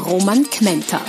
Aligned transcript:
Roman 0.00 0.48
Kmenter. 0.48 1.00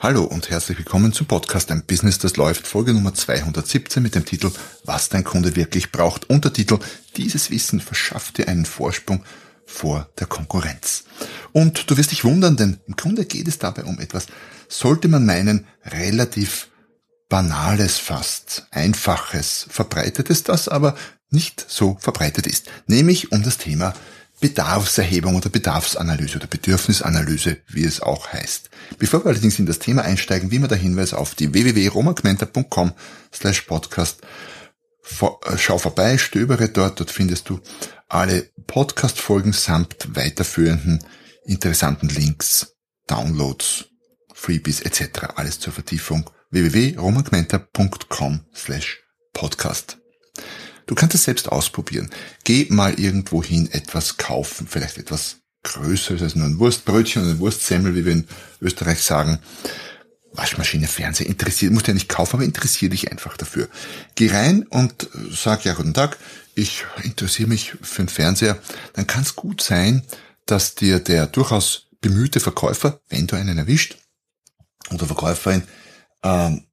Hallo 0.00 0.24
und 0.24 0.48
herzlich 0.48 0.78
willkommen 0.78 1.12
zum 1.12 1.26
Podcast 1.26 1.70
Ein 1.70 1.84
Business, 1.84 2.18
das 2.18 2.36
läuft, 2.36 2.66
Folge 2.66 2.94
Nummer 2.94 3.12
217 3.12 4.02
mit 4.02 4.14
dem 4.14 4.24
Titel 4.24 4.50
Was 4.84 5.10
dein 5.10 5.24
Kunde 5.24 5.56
wirklich 5.56 5.92
braucht. 5.92 6.30
Untertitel 6.30 6.78
Dieses 7.16 7.50
Wissen 7.50 7.80
verschafft 7.80 8.38
dir 8.38 8.48
einen 8.48 8.64
Vorsprung 8.64 9.24
vor 9.66 10.08
der 10.18 10.26
Konkurrenz. 10.26 11.04
Und 11.52 11.90
du 11.90 11.96
wirst 11.96 12.12
dich 12.12 12.24
wundern, 12.24 12.56
denn 12.56 12.78
im 12.86 12.96
Grunde 12.96 13.26
geht 13.26 13.48
es 13.48 13.58
dabei 13.58 13.84
um 13.84 14.00
etwas, 14.00 14.26
sollte 14.68 15.08
man 15.08 15.26
meinen, 15.26 15.66
relativ 15.84 16.68
Banales 17.28 17.98
fast, 17.98 18.66
Einfaches, 18.70 19.66
Verbreitetes, 19.68 20.44
das 20.44 20.68
aber 20.68 20.96
nicht 21.30 21.64
so 21.68 21.98
verbreitet 22.00 22.46
ist, 22.46 22.70
nämlich 22.86 23.32
um 23.32 23.42
das 23.42 23.58
Thema 23.58 23.92
Bedarfserhebung 24.40 25.36
oder 25.36 25.48
Bedarfsanalyse 25.48 26.36
oder 26.36 26.46
Bedürfnisanalyse, 26.46 27.58
wie 27.68 27.84
es 27.84 28.00
auch 28.00 28.32
heißt. 28.32 28.70
Bevor 28.98 29.24
wir 29.24 29.30
allerdings 29.30 29.58
in 29.58 29.66
das 29.66 29.78
Thema 29.78 30.02
einsteigen, 30.02 30.50
wie 30.50 30.56
immer 30.56 30.68
der 30.68 30.78
Hinweis 30.78 31.14
auf 31.14 31.34
die 31.34 31.52
www.romagmenta.com 31.52 32.92
slash 33.32 33.62
podcast. 33.62 34.22
Äh, 35.20 35.58
schau 35.58 35.78
vorbei, 35.78 36.18
stöbere 36.18 36.68
dort, 36.68 37.00
dort 37.00 37.10
findest 37.10 37.48
du 37.48 37.60
alle 38.08 38.48
Podcast-Folgen 38.66 39.52
samt 39.52 40.14
weiterführenden 40.14 41.04
interessanten 41.44 42.08
Links, 42.08 42.74
Downloads, 43.06 43.86
Freebies 44.34 44.80
etc. 44.80 45.34
Alles 45.34 45.58
zur 45.60 45.72
Vertiefung 45.72 46.30
www.romagmenta.com 46.50 48.40
slash 48.54 49.02
podcast. 49.32 49.97
Du 50.88 50.94
kannst 50.94 51.14
es 51.14 51.24
selbst 51.24 51.52
ausprobieren. 51.52 52.10
Geh 52.44 52.66
mal 52.70 52.98
irgendwo 52.98 53.44
hin 53.44 53.68
etwas 53.70 54.16
kaufen, 54.16 54.66
vielleicht 54.66 54.96
etwas 54.96 55.36
Größeres 55.62 56.22
als 56.22 56.34
nur 56.34 56.46
ein 56.46 56.58
Wurstbrötchen 56.58 57.22
oder 57.22 57.32
ein 57.32 57.38
Wurstsemmel, 57.40 57.94
wie 57.94 58.06
wir 58.06 58.12
in 58.12 58.26
Österreich 58.62 59.02
sagen. 59.02 59.38
Waschmaschine, 60.32 60.86
Fernseher, 60.86 61.26
interessiert, 61.26 61.72
musst 61.72 61.86
du 61.86 61.90
ja 61.90 61.94
nicht 61.94 62.08
kaufen, 62.08 62.36
aber 62.36 62.44
interessier 62.44 62.88
dich 62.88 63.10
einfach 63.10 63.36
dafür. 63.36 63.68
Geh 64.14 64.30
rein 64.30 64.62
und 64.62 65.08
sag, 65.30 65.66
ja, 65.66 65.74
guten 65.74 65.92
Tag, 65.92 66.16
ich 66.54 66.84
interessiere 67.02 67.50
mich 67.50 67.74
für 67.82 68.02
den 68.02 68.08
Fernseher. 68.08 68.58
Dann 68.94 69.06
kann 69.06 69.22
es 69.22 69.36
gut 69.36 69.62
sein, 69.62 70.04
dass 70.46 70.74
dir 70.74 71.00
der 71.00 71.26
durchaus 71.26 71.88
bemühte 72.00 72.40
Verkäufer, 72.40 73.00
wenn 73.10 73.26
du 73.26 73.36
einen 73.36 73.58
erwischt, 73.58 73.98
oder 74.90 75.04
Verkäuferin, 75.04 75.64
ähm, 76.22 76.64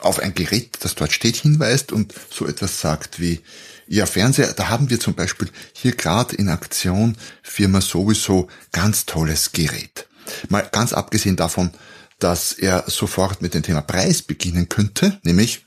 auf 0.00 0.18
ein 0.18 0.34
Gerät, 0.34 0.78
das 0.80 0.94
dort 0.94 1.12
steht, 1.12 1.36
hinweist 1.36 1.92
und 1.92 2.14
so 2.30 2.46
etwas 2.46 2.80
sagt 2.80 3.20
wie, 3.20 3.40
ja, 3.88 4.06
Fernseher, 4.06 4.52
da 4.52 4.68
haben 4.68 4.90
wir 4.90 4.98
zum 4.98 5.14
Beispiel 5.14 5.48
hier 5.72 5.92
gerade 5.92 6.34
in 6.34 6.48
Aktion 6.48 7.16
Firma 7.42 7.80
sowieso 7.80 8.48
ganz 8.72 9.06
tolles 9.06 9.52
Gerät. 9.52 10.08
Mal 10.48 10.68
ganz 10.72 10.92
abgesehen 10.92 11.36
davon, 11.36 11.70
dass 12.18 12.52
er 12.52 12.84
sofort 12.88 13.42
mit 13.42 13.54
dem 13.54 13.62
Thema 13.62 13.82
Preis 13.82 14.22
beginnen 14.22 14.68
könnte, 14.68 15.20
nämlich 15.22 15.64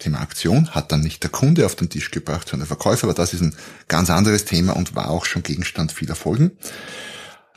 Thema 0.00 0.20
Aktion 0.20 0.70
hat 0.70 0.90
dann 0.90 1.02
nicht 1.02 1.22
der 1.22 1.30
Kunde 1.30 1.66
auf 1.66 1.76
den 1.76 1.90
Tisch 1.90 2.10
gebracht, 2.10 2.48
sondern 2.48 2.66
der 2.66 2.76
Verkäufer, 2.76 3.04
aber 3.04 3.14
das 3.14 3.34
ist 3.34 3.42
ein 3.42 3.54
ganz 3.86 4.10
anderes 4.10 4.46
Thema 4.46 4.74
und 4.74 4.96
war 4.96 5.10
auch 5.10 5.26
schon 5.26 5.42
Gegenstand 5.42 5.92
vieler 5.92 6.16
Folgen. 6.16 6.52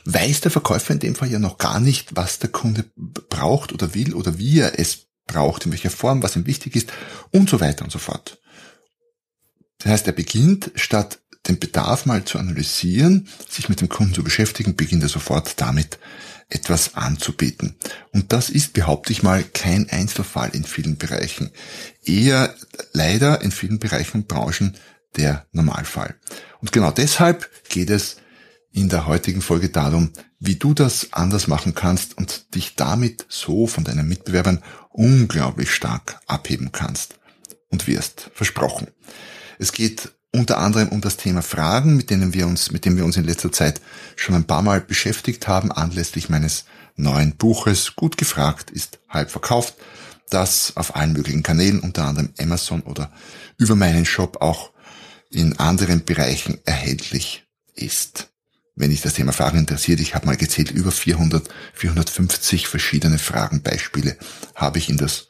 Weiß 0.05 0.41
der 0.41 0.51
Verkäufer 0.51 0.93
in 0.93 0.99
dem 0.99 1.15
Fall 1.15 1.31
ja 1.31 1.39
noch 1.39 1.57
gar 1.57 1.79
nicht, 1.79 2.15
was 2.15 2.39
der 2.39 2.49
Kunde 2.49 2.85
braucht 2.95 3.71
oder 3.71 3.95
will 3.95 4.13
oder 4.13 4.37
wie 4.37 4.59
er 4.59 4.77
es 4.77 5.07
braucht, 5.25 5.65
in 5.65 5.71
welcher 5.71 5.89
Form, 5.89 6.23
was 6.23 6.35
ihm 6.35 6.45
wichtig 6.45 6.75
ist 6.75 6.91
und 7.31 7.49
so 7.49 7.59
weiter 7.59 7.83
und 7.83 7.91
so 7.91 7.99
fort. 7.99 8.39
Das 9.79 9.91
heißt, 9.91 10.07
er 10.07 10.13
beginnt, 10.13 10.71
statt 10.75 11.19
den 11.47 11.59
Bedarf 11.59 12.05
mal 12.05 12.23
zu 12.23 12.39
analysieren, 12.39 13.27
sich 13.49 13.67
mit 13.67 13.81
dem 13.81 13.89
Kunden 13.89 14.13
zu 14.13 14.23
beschäftigen, 14.23 14.75
beginnt 14.75 15.03
er 15.03 15.09
sofort 15.09 15.59
damit, 15.59 15.99
etwas 16.49 16.95
anzubieten. 16.95 17.75
Und 18.11 18.31
das 18.31 18.49
ist, 18.49 18.73
behaupte 18.73 19.11
ich 19.11 19.23
mal, 19.23 19.43
kein 19.43 19.89
Einzelfall 19.89 20.51
in 20.53 20.63
vielen 20.63 20.97
Bereichen. 20.97 21.51
Eher 22.03 22.55
leider 22.93 23.41
in 23.41 23.51
vielen 23.51 23.79
Bereichen 23.79 24.21
und 24.21 24.27
Branchen 24.27 24.77
der 25.17 25.45
Normalfall. 25.51 26.15
Und 26.61 26.71
genau 26.71 26.91
deshalb 26.91 27.49
geht 27.69 27.89
es 27.89 28.17
in 28.71 28.89
der 28.89 29.05
heutigen 29.05 29.41
Folge 29.41 29.69
darum, 29.69 30.11
wie 30.39 30.55
du 30.55 30.73
das 30.73 31.13
anders 31.13 31.47
machen 31.47 31.75
kannst 31.75 32.17
und 32.17 32.55
dich 32.55 32.75
damit 32.75 33.25
so 33.29 33.67
von 33.67 33.83
deinen 33.83 34.07
Mitbewerbern 34.07 34.63
unglaublich 34.93 35.71
stark 35.71 36.21
abheben 36.27 36.71
kannst 36.71 37.15
und 37.69 37.87
wirst. 37.87 38.31
Versprochen. 38.33 38.87
Es 39.59 39.71
geht 39.73 40.11
unter 40.31 40.57
anderem 40.57 40.89
um 40.89 41.01
das 41.01 41.17
Thema 41.17 41.41
Fragen, 41.41 41.95
mit 41.95 42.09
denen 42.09 42.33
wir 42.33 42.47
uns, 42.47 42.71
mit 42.71 42.85
dem 42.85 42.97
wir 42.97 43.05
uns 43.05 43.17
in 43.17 43.25
letzter 43.25 43.51
Zeit 43.51 43.81
schon 44.15 44.35
ein 44.35 44.45
paar 44.45 44.61
Mal 44.61 44.81
beschäftigt 44.81 45.47
haben, 45.47 45.71
anlässlich 45.71 46.29
meines 46.29 46.65
neuen 46.95 47.35
Buches. 47.35 47.95
Gut 47.95 48.17
gefragt 48.17 48.71
ist 48.71 48.99
halb 49.09 49.29
verkauft, 49.29 49.75
das 50.29 50.75
auf 50.75 50.95
allen 50.95 51.13
möglichen 51.13 51.43
Kanälen, 51.43 51.79
unter 51.79 52.05
anderem 52.05 52.33
Amazon 52.39 52.81
oder 52.81 53.11
über 53.57 53.75
meinen 53.75 54.05
Shop 54.05 54.41
auch 54.41 54.71
in 55.29 55.57
anderen 55.59 56.03
Bereichen 56.03 56.59
erhältlich 56.65 57.45
ist. 57.75 58.32
Wenn 58.75 58.89
dich 58.89 59.01
das 59.01 59.13
Thema 59.13 59.33
Fragen 59.33 59.59
interessiert, 59.59 59.99
ich 59.99 60.15
habe 60.15 60.25
mal 60.25 60.37
gezählt, 60.37 60.71
über 60.71 60.91
400, 60.91 61.47
450 61.73 62.67
verschiedene 62.67 63.19
Fragenbeispiele 63.19 64.17
habe 64.55 64.79
ich 64.79 64.89
in 64.89 64.97
das 64.97 65.27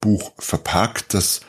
Buch 0.00 0.32
verpackt, 0.38 1.14
das 1.14 1.40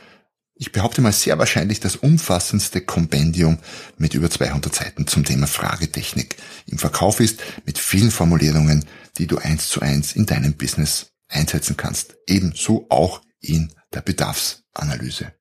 ich 0.56 0.72
behaupte 0.72 1.02
mal 1.02 1.12
sehr 1.12 1.38
wahrscheinlich 1.40 1.80
das 1.80 1.96
umfassendste 1.96 2.80
Kompendium 2.80 3.58
mit 3.98 4.14
über 4.14 4.30
200 4.30 4.74
Seiten 4.74 5.08
zum 5.08 5.26
Thema 5.26 5.48
Fragetechnik 5.48 6.38
im 6.68 6.78
Verkauf 6.78 7.20
ist, 7.20 7.42
mit 7.66 7.78
vielen 7.80 8.12
Formulierungen, 8.12 8.86
die 9.18 9.28
du 9.28 9.40
eins 9.40 9.68
zu 9.68 9.82
eins 9.82 10.14
in 10.14 10.26
deinem 10.26 10.54
Business 10.54 11.12
einsetzen 11.28 11.76
kannst. 11.76 12.16
Ebenso 12.28 12.86
auch 12.90 13.22
in 13.42 13.74
der 13.94 14.02
Bedarfsanalyse. 14.02 15.34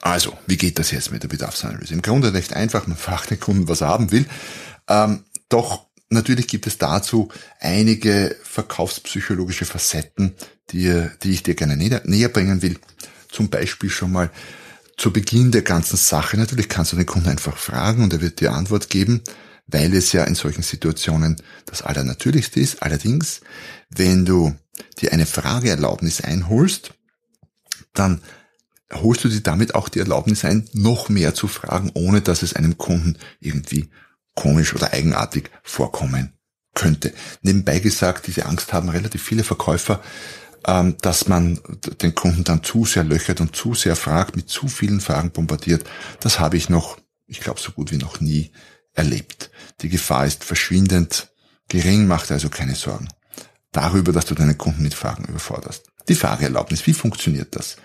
Also, 0.00 0.36
wie 0.46 0.56
geht 0.56 0.78
das 0.78 0.90
jetzt 0.90 1.12
mit 1.12 1.22
der 1.22 1.28
Bedarfsanalyse? 1.28 1.92
Im 1.92 2.02
Grunde 2.02 2.32
recht 2.32 2.54
einfach, 2.54 2.86
man 2.86 2.96
fragt 2.96 3.30
den 3.30 3.40
Kunden, 3.40 3.68
was 3.68 3.82
er 3.82 3.88
haben 3.88 4.10
will. 4.12 4.26
Ähm, 4.88 5.24
doch 5.48 5.86
natürlich 6.08 6.48
gibt 6.48 6.66
es 6.66 6.78
dazu 6.78 7.28
einige 7.60 8.36
verkaufspsychologische 8.42 9.66
Facetten, 9.66 10.34
die, 10.70 11.06
die 11.22 11.32
ich 11.32 11.42
dir 11.42 11.54
gerne 11.54 11.76
näher, 11.76 12.02
näher 12.04 12.28
bringen 12.28 12.62
will 12.62 12.78
zum 13.30 13.48
Beispiel 13.48 13.90
schon 13.90 14.12
mal 14.12 14.30
zu 14.96 15.12
Beginn 15.12 15.50
der 15.50 15.62
ganzen 15.62 15.96
Sache. 15.96 16.36
Natürlich 16.36 16.68
kannst 16.68 16.92
du 16.92 16.96
den 16.96 17.06
Kunden 17.06 17.28
einfach 17.28 17.56
fragen 17.56 18.02
und 18.02 18.12
er 18.12 18.20
wird 18.20 18.40
dir 18.40 18.52
Antwort 18.52 18.90
geben, 18.90 19.22
weil 19.66 19.94
es 19.94 20.12
ja 20.12 20.24
in 20.24 20.34
solchen 20.34 20.62
Situationen 20.62 21.36
das 21.66 21.82
Allernatürlichste 21.82 22.60
ist. 22.60 22.82
Allerdings, 22.82 23.40
wenn 23.88 24.24
du 24.24 24.54
dir 25.00 25.12
eine 25.12 25.26
Frageerlaubnis 25.26 26.20
einholst, 26.20 26.92
dann 27.94 28.20
holst 28.92 29.24
du 29.24 29.28
dir 29.28 29.40
damit 29.40 29.74
auch 29.74 29.88
die 29.88 30.00
Erlaubnis 30.00 30.44
ein, 30.44 30.68
noch 30.72 31.08
mehr 31.08 31.34
zu 31.34 31.48
fragen, 31.48 31.90
ohne 31.94 32.20
dass 32.20 32.42
es 32.42 32.54
einem 32.54 32.78
Kunden 32.78 33.16
irgendwie 33.40 33.90
komisch 34.34 34.74
oder 34.74 34.92
eigenartig 34.92 35.50
vorkommen 35.62 36.32
könnte. 36.74 37.12
Nebenbei 37.42 37.78
gesagt, 37.78 38.26
diese 38.26 38.46
Angst 38.46 38.72
haben 38.72 38.88
relativ 38.88 39.22
viele 39.22 39.44
Verkäufer, 39.44 40.00
ähm, 40.66 40.96
dass 41.00 41.28
man 41.28 41.60
den 42.02 42.14
Kunden 42.14 42.44
dann 42.44 42.62
zu 42.62 42.84
sehr 42.84 43.04
löchert 43.04 43.40
und 43.40 43.56
zu 43.56 43.74
sehr 43.74 43.96
fragt, 43.96 44.36
mit 44.36 44.48
zu 44.48 44.68
vielen 44.68 45.00
Fragen 45.00 45.30
bombardiert, 45.30 45.84
das 46.20 46.38
habe 46.38 46.56
ich 46.56 46.68
noch, 46.68 46.98
ich 47.26 47.40
glaube, 47.40 47.60
so 47.60 47.72
gut 47.72 47.90
wie 47.90 47.96
noch 47.96 48.20
nie 48.20 48.50
erlebt. 48.92 49.50
Die 49.80 49.88
Gefahr 49.88 50.26
ist 50.26 50.44
verschwindend 50.44 51.28
gering, 51.68 52.06
macht 52.06 52.30
also 52.30 52.48
keine 52.48 52.74
Sorgen 52.74 53.08
darüber, 53.72 54.12
dass 54.12 54.26
du 54.26 54.34
deinen 54.34 54.58
Kunden 54.58 54.82
mit 54.82 54.94
Fragen 54.94 55.24
überforderst. 55.24 55.89
Die 56.10 56.16
Frageerlaubnis, 56.16 56.88
wie 56.88 56.92
funktioniert 56.92 57.54
das? 57.54 57.76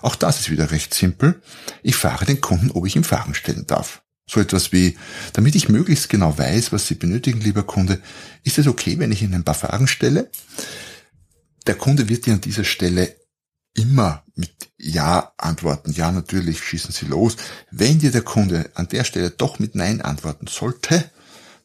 Auch 0.00 0.16
das 0.16 0.40
ist 0.40 0.50
wieder 0.50 0.70
recht 0.70 0.94
simpel. 0.94 1.42
Ich 1.82 1.96
frage 1.96 2.24
den 2.24 2.40
Kunden, 2.40 2.70
ob 2.70 2.86
ich 2.86 2.96
ihm 2.96 3.04
Fragen 3.04 3.34
stellen 3.34 3.66
darf. 3.66 4.00
So 4.26 4.40
etwas 4.40 4.72
wie, 4.72 4.96
damit 5.34 5.54
ich 5.54 5.68
möglichst 5.68 6.08
genau 6.08 6.38
weiß, 6.38 6.72
was 6.72 6.88
Sie 6.88 6.94
benötigen, 6.94 7.42
lieber 7.42 7.62
Kunde, 7.62 8.00
ist 8.42 8.56
es 8.56 8.68
okay, 8.68 8.98
wenn 8.98 9.12
ich 9.12 9.20
Ihnen 9.20 9.34
ein 9.34 9.44
paar 9.44 9.54
Fragen 9.54 9.86
stelle? 9.86 10.30
Der 11.66 11.74
Kunde 11.74 12.08
wird 12.08 12.24
dir 12.24 12.32
an 12.32 12.40
dieser 12.40 12.64
Stelle 12.64 13.16
immer 13.74 14.24
mit 14.34 14.70
Ja 14.78 15.34
antworten. 15.36 15.92
Ja, 15.92 16.10
natürlich 16.10 16.64
schießen 16.64 16.90
Sie 16.90 17.04
los. 17.04 17.36
Wenn 17.70 17.98
dir 17.98 18.12
der 18.12 18.22
Kunde 18.22 18.70
an 18.72 18.88
der 18.88 19.04
Stelle 19.04 19.28
doch 19.28 19.58
mit 19.58 19.74
Nein 19.74 20.00
antworten 20.00 20.46
sollte, 20.46 21.10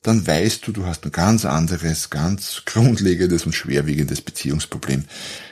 dann 0.02 0.28
weißt 0.28 0.68
du, 0.68 0.74
du 0.74 0.86
hast 0.86 1.06
ein 1.06 1.14
ganz 1.14 1.46
anderes, 1.46 2.10
ganz 2.10 2.64
grundlegendes 2.66 3.46
und 3.46 3.54
schwerwiegendes 3.54 4.22
Beziehungsproblem 4.22 5.06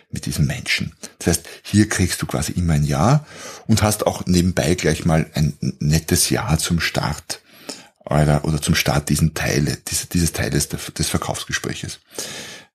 mit 0.09 0.25
diesem 0.25 0.45
Menschen. 0.45 0.93
Das 1.19 1.27
heißt, 1.27 1.47
hier 1.63 1.89
kriegst 1.89 2.21
du 2.21 2.25
quasi 2.25 2.53
immer 2.53 2.73
ein 2.73 2.83
Ja 2.83 3.25
und 3.67 3.81
hast 3.81 4.07
auch 4.07 4.25
nebenbei 4.25 4.75
gleich 4.75 5.05
mal 5.05 5.29
ein 5.33 5.57
nettes 5.79 6.29
Ja 6.29 6.57
zum 6.57 6.79
Start 6.79 7.41
oder, 8.05 8.45
oder 8.45 8.61
zum 8.61 8.75
Start 8.75 9.09
diesen 9.09 9.33
Teile, 9.33 9.77
dieses, 9.87 10.09
dieses 10.09 10.31
Teiles 10.31 10.69
des 10.69 11.09
Verkaufsgespräches. 11.09 11.99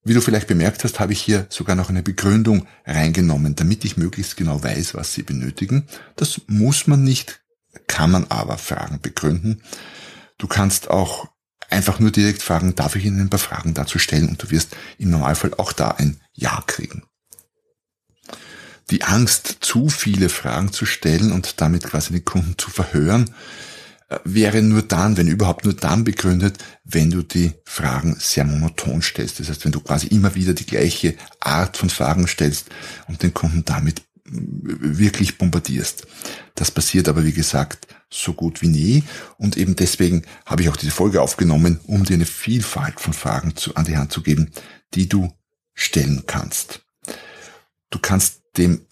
Wie 0.04 0.14
du 0.14 0.20
vielleicht 0.20 0.48
bemerkt 0.48 0.82
hast, 0.82 0.98
habe 0.98 1.12
ich 1.12 1.22
hier 1.22 1.46
sogar 1.48 1.76
noch 1.76 1.88
eine 1.88 2.02
Begründung 2.02 2.66
reingenommen, 2.84 3.54
damit 3.54 3.84
ich 3.84 3.96
möglichst 3.96 4.36
genau 4.36 4.62
weiß, 4.62 4.94
was 4.94 5.14
sie 5.14 5.22
benötigen. 5.22 5.86
Das 6.16 6.40
muss 6.48 6.88
man 6.88 7.04
nicht, 7.04 7.40
kann 7.86 8.10
man 8.10 8.26
aber 8.28 8.58
Fragen 8.58 9.00
begründen. 9.00 9.62
Du 10.38 10.48
kannst 10.48 10.90
auch 10.90 11.28
einfach 11.70 12.00
nur 12.00 12.10
direkt 12.10 12.42
fragen, 12.42 12.74
darf 12.74 12.96
ich 12.96 13.04
Ihnen 13.04 13.20
ein 13.20 13.30
paar 13.30 13.38
Fragen 13.38 13.74
dazu 13.74 14.00
stellen 14.00 14.28
und 14.28 14.42
du 14.42 14.50
wirst 14.50 14.76
im 14.98 15.10
Normalfall 15.10 15.54
auch 15.54 15.72
da 15.72 15.92
ein 15.92 16.20
Ja 16.34 16.62
kriegen. 16.66 17.04
Die 18.92 19.04
Angst, 19.04 19.56
zu 19.62 19.88
viele 19.88 20.28
Fragen 20.28 20.70
zu 20.70 20.84
stellen 20.84 21.32
und 21.32 21.62
damit 21.62 21.84
quasi 21.84 22.12
den 22.12 22.26
Kunden 22.26 22.58
zu 22.58 22.70
verhören, 22.70 23.30
wäre 24.24 24.60
nur 24.60 24.82
dann, 24.82 25.16
wenn 25.16 25.28
überhaupt 25.28 25.64
nur 25.64 25.72
dann 25.72 26.04
begründet, 26.04 26.58
wenn 26.84 27.10
du 27.10 27.22
die 27.22 27.52
Fragen 27.64 28.16
sehr 28.18 28.44
monoton 28.44 29.00
stellst. 29.00 29.40
Das 29.40 29.48
heißt, 29.48 29.64
wenn 29.64 29.72
du 29.72 29.80
quasi 29.80 30.08
immer 30.08 30.34
wieder 30.34 30.52
die 30.52 30.66
gleiche 30.66 31.14
Art 31.40 31.78
von 31.78 31.88
Fragen 31.88 32.28
stellst 32.28 32.66
und 33.08 33.22
den 33.22 33.32
Kunden 33.32 33.64
damit 33.64 34.02
wirklich 34.26 35.38
bombardierst. 35.38 36.06
Das 36.54 36.70
passiert 36.70 37.08
aber, 37.08 37.24
wie 37.24 37.32
gesagt, 37.32 37.86
so 38.10 38.34
gut 38.34 38.60
wie 38.60 38.68
nie. 38.68 39.04
Und 39.38 39.56
eben 39.56 39.74
deswegen 39.74 40.22
habe 40.44 40.60
ich 40.60 40.68
auch 40.68 40.76
diese 40.76 40.92
Folge 40.92 41.22
aufgenommen, 41.22 41.80
um 41.86 42.04
dir 42.04 42.14
eine 42.14 42.26
Vielfalt 42.26 43.00
von 43.00 43.14
Fragen 43.14 43.56
zu, 43.56 43.74
an 43.74 43.86
die 43.86 43.96
Hand 43.96 44.12
zu 44.12 44.22
geben, 44.22 44.50
die 44.92 45.08
du 45.08 45.32
stellen 45.72 46.24
kannst. 46.26 46.82
Du 47.88 47.98
kannst 47.98 48.41
dem 48.56 48.86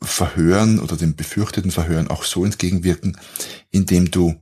Verhören 0.00 0.78
oder 0.78 0.96
dem 0.96 1.16
befürchteten 1.16 1.70
Verhören 1.70 2.08
auch 2.08 2.24
so 2.24 2.44
entgegenwirken, 2.44 3.18
indem 3.70 4.10
du 4.10 4.36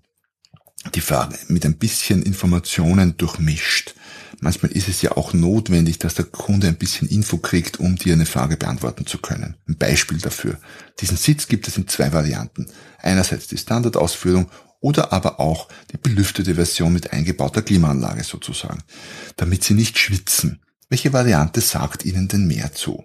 die 0.94 1.00
Frage 1.00 1.38
mit 1.48 1.64
ein 1.64 1.78
bisschen 1.78 2.22
Informationen 2.22 3.16
durchmischt. 3.16 3.94
Manchmal 4.40 4.72
ist 4.72 4.88
es 4.88 5.00
ja 5.00 5.12
auch 5.12 5.32
notwendig, 5.32 5.98
dass 5.98 6.14
der 6.14 6.26
Kunde 6.26 6.68
ein 6.68 6.76
bisschen 6.76 7.08
Info 7.08 7.38
kriegt, 7.38 7.80
um 7.80 7.96
dir 7.96 8.12
eine 8.12 8.26
Frage 8.26 8.58
beantworten 8.58 9.06
zu 9.06 9.18
können. 9.18 9.56
Ein 9.66 9.76
Beispiel 9.78 10.18
dafür. 10.18 10.58
Diesen 11.00 11.16
Sitz 11.16 11.48
gibt 11.48 11.66
es 11.68 11.78
in 11.78 11.88
zwei 11.88 12.12
Varianten. 12.12 12.66
Einerseits 12.98 13.46
die 13.46 13.56
Standardausführung 13.56 14.50
oder 14.80 15.12
aber 15.12 15.40
auch 15.40 15.68
die 15.92 15.96
belüftete 15.96 16.56
Version 16.56 16.92
mit 16.92 17.12
eingebauter 17.12 17.62
Klimaanlage 17.62 18.22
sozusagen, 18.22 18.82
damit 19.36 19.64
Sie 19.64 19.72
nicht 19.72 19.98
schwitzen. 19.98 20.60
Welche 20.90 21.14
Variante 21.14 21.62
sagt 21.62 22.04
Ihnen 22.04 22.28
denn 22.28 22.46
mehr 22.46 22.74
zu? 22.74 23.04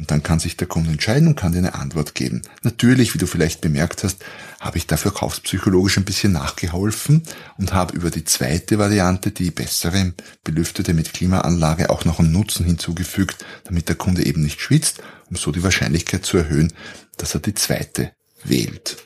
Und 0.00 0.10
dann 0.10 0.22
kann 0.22 0.38
sich 0.38 0.56
der 0.56 0.66
Kunde 0.66 0.90
entscheiden 0.90 1.28
und 1.28 1.36
kann 1.36 1.52
dir 1.52 1.58
eine 1.58 1.74
Antwort 1.74 2.14
geben. 2.14 2.40
Natürlich, 2.62 3.12
wie 3.12 3.18
du 3.18 3.26
vielleicht 3.26 3.60
bemerkt 3.60 4.02
hast, 4.02 4.24
habe 4.58 4.78
ich 4.78 4.86
dafür 4.86 5.12
kaufspsychologisch 5.12 5.98
ein 5.98 6.06
bisschen 6.06 6.32
nachgeholfen 6.32 7.22
und 7.58 7.74
habe 7.74 7.94
über 7.94 8.10
die 8.10 8.24
zweite 8.24 8.78
Variante, 8.78 9.30
die 9.30 9.50
bessere, 9.50 10.14
belüftete 10.42 10.94
mit 10.94 11.12
Klimaanlage, 11.12 11.90
auch 11.90 12.06
noch 12.06 12.18
einen 12.18 12.32
Nutzen 12.32 12.64
hinzugefügt, 12.64 13.44
damit 13.64 13.90
der 13.90 13.96
Kunde 13.96 14.24
eben 14.24 14.40
nicht 14.40 14.62
schwitzt, 14.62 15.02
um 15.28 15.36
so 15.36 15.52
die 15.52 15.62
Wahrscheinlichkeit 15.62 16.24
zu 16.24 16.38
erhöhen, 16.38 16.72
dass 17.18 17.34
er 17.34 17.40
die 17.40 17.54
zweite 17.54 18.12
wählt. 18.42 18.96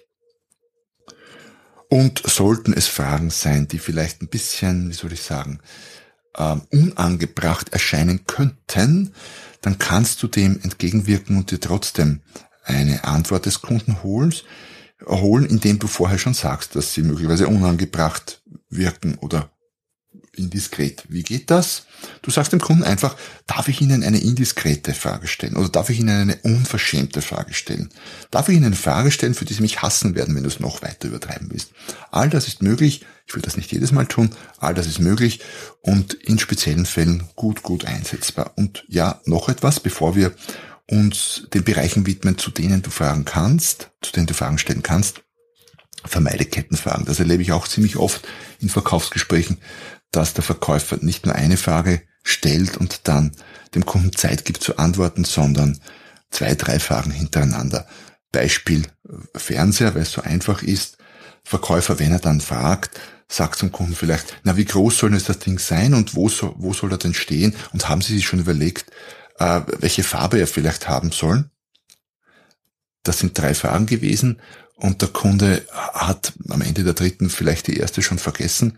Und 1.91 2.23
sollten 2.25 2.73
es 2.73 2.87
Fragen 2.87 3.31
sein, 3.31 3.67
die 3.67 3.81
vielleicht 3.81 4.23
ein 4.23 4.29
bisschen, 4.29 4.91
wie 4.91 4.95
soll 4.95 5.13
ich 5.13 5.23
sagen, 5.23 5.59
äh, 6.35 6.55
unangebracht 6.71 7.73
erscheinen 7.73 8.27
könnten, 8.27 9.13
dann 9.65 9.79
kannst 9.79 10.23
du 10.23 10.29
dem 10.29 10.61
entgegenwirken 10.63 11.39
und 11.39 11.51
dir 11.51 11.59
trotzdem 11.59 12.21
eine 12.65 13.05
Antwort 13.05 13.47
des 13.47 13.63
Kunden 13.63 14.03
holen, 14.03 14.35
holen, 15.07 15.47
indem 15.47 15.79
du 15.79 15.87
vorher 15.87 16.19
schon 16.19 16.35
sagst, 16.35 16.77
dass 16.77 16.93
sie 16.93 17.03
möglicherweise 17.03 17.49
unangebracht 17.49 18.43
wirken 18.69 19.17
oder 19.17 19.51
indiskret. 20.39 21.05
Wie 21.09 21.23
geht 21.23 21.51
das? 21.51 21.87
Du 22.23 22.31
sagst 22.31 22.53
dem 22.53 22.61
Kunden 22.61 22.85
einfach, 22.85 23.17
darf 23.47 23.69
ich 23.69 23.81
Ihnen 23.81 24.03
eine 24.03 24.19
indiskrete 24.19 24.95
Frage 24.95 25.27
stellen 25.27 25.57
oder 25.57 25.69
darf 25.69 25.91
ich 25.91 26.01
Ihnen 26.01 26.21
eine 26.21 26.37
unverschämte 26.37 27.23
Frage 27.23 27.55
stellen? 27.55 27.89
Darf 28.31 28.49
ich 28.49 28.57
Ihnen 28.57 28.67
eine 28.67 28.77
Frage 28.77 29.11
stellen, 29.11 29.35
für 29.35 29.45
die 29.45 29.55
Sie 29.55 29.63
mich 29.63 29.83
hassen 29.83 30.15
werden, 30.15 30.35
wenn 30.35 30.43
du 30.43 30.49
es 30.49 30.61
noch 30.61 30.83
weiter 30.83 31.09
übertreiben 31.09 31.49
willst? 31.51 31.71
All 32.11 32.29
das 32.29 32.49
ist 32.49 32.63
möglich. 32.63 33.05
Ich 33.27 33.35
will 33.35 33.43
das 33.43 33.57
nicht 33.57 33.73
jedes 33.73 33.93
Mal 33.93 34.07
tun. 34.07 34.31
All 34.59 34.75
das 34.75 34.87
ist 34.87 35.01
möglich 35.01 35.41
und 35.81 36.15
in 36.15 36.39
speziellen 36.39 36.87
Fällen 36.87 37.29
gut, 37.37 37.63
gut 37.63 37.87
einsetzbar. 37.87 38.53
Und 38.57 38.85
ja, 38.89 39.21
noch 39.25 39.49
etwas, 39.49 39.81
bevor 39.81 40.15
wir 40.15 40.35
uns 40.87 41.47
den 41.55 41.65
Bereichen 41.65 42.07
widmen, 42.07 42.39
zu 42.39 42.51
denen 42.51 42.83
du 42.83 42.91
fragen 42.91 43.25
kannst, 43.25 43.91
zu 44.03 44.13
denen 44.13 44.27
du 44.27 44.35
Fragen 44.35 44.59
stellen 44.59 44.83
kannst. 44.83 45.23
Vermeide 46.07 46.45
Kettenfragen. 46.45 47.07
Das 47.07 47.19
erlebe 47.19 47.43
ich 47.43 47.53
auch 47.53 47.67
ziemlich 47.67 47.97
oft 47.97 48.29
in 48.61 48.69
Verkaufsgesprächen, 48.69 49.57
dass 50.17 50.35
der 50.35 50.45
Verkäufer 50.45 50.99
nicht 51.01 51.27
nur 51.27 51.35
eine 51.35 51.57
Frage 51.57 52.03
stellt 52.23 52.77
und 52.77 53.09
dann 53.09 53.33
dem 53.75 53.85
Kunden 53.85 54.13
Zeit 54.13 54.45
gibt 54.45 54.63
zu 54.63 54.79
antworten, 54.79 55.25
sondern 55.25 55.81
zwei, 56.31 56.55
drei 56.55 56.79
Fragen 56.79 57.11
hintereinander. 57.11 57.87
Beispiel 58.33 58.87
äh, 59.09 59.39
Fernseher, 59.39 59.95
weil 59.95 60.03
es 60.03 60.13
so 60.13 60.23
einfach 60.23 60.63
ist. 60.63 60.99
Verkäufer, 61.45 61.99
wenn 61.99 62.13
er 62.13 62.21
dann 62.21 62.41
fragt, 62.41 62.99
sagt 63.29 63.59
zum 63.59 63.73
Kunden 63.73 63.95
vielleicht, 63.95 64.41
na, 64.45 64.57
wie 64.57 64.65
groß 64.65 64.99
soll 64.99 65.11
das 65.11 65.39
Ding 65.39 65.59
sein 65.59 65.95
und 65.95 66.15
wo, 66.15 66.29
so, 66.29 66.55
wo 66.59 66.73
soll 66.73 66.93
er 66.93 66.99
denn 66.99 67.15
stehen? 67.15 67.55
Und 67.73 67.89
haben 67.89 68.01
Sie 68.01 68.15
sich 68.15 68.27
schon 68.27 68.41
überlegt, 68.41 68.91
äh, 69.39 69.61
welche 69.79 70.05
Farbe 70.05 70.39
er 70.39 70.47
vielleicht 70.47 70.89
haben 70.89 71.11
soll? 71.11 71.51
Das 73.03 73.19
sind 73.19 73.37
drei 73.37 73.55
Fragen 73.55 73.87
gewesen 73.87 74.41
und 74.85 75.01
der 75.01 75.09
Kunde 75.09 75.67
hat 75.73 76.35
am 76.51 76.61
Ende 76.61 76.85
der 76.85 76.93
dritten 76.93 77.31
vielleicht 77.31 77.69
die 77.69 77.79
erste 77.79 78.03
schon 78.03 78.19
vergessen. 78.19 78.77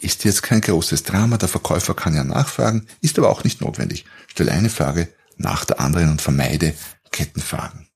Ist 0.00 0.22
jetzt 0.22 0.44
kein 0.44 0.60
großes 0.60 1.02
Drama, 1.02 1.36
der 1.36 1.48
Verkäufer 1.48 1.94
kann 1.94 2.14
ja 2.14 2.22
nachfragen, 2.22 2.86
ist 3.00 3.18
aber 3.18 3.28
auch 3.28 3.42
nicht 3.42 3.60
notwendig. 3.60 4.04
Stell 4.28 4.50
eine 4.50 4.70
Frage 4.70 5.08
nach 5.36 5.64
der 5.64 5.80
anderen 5.80 6.10
und 6.12 6.22
vermeide 6.22 6.74
Kettenfragen. 7.10 7.88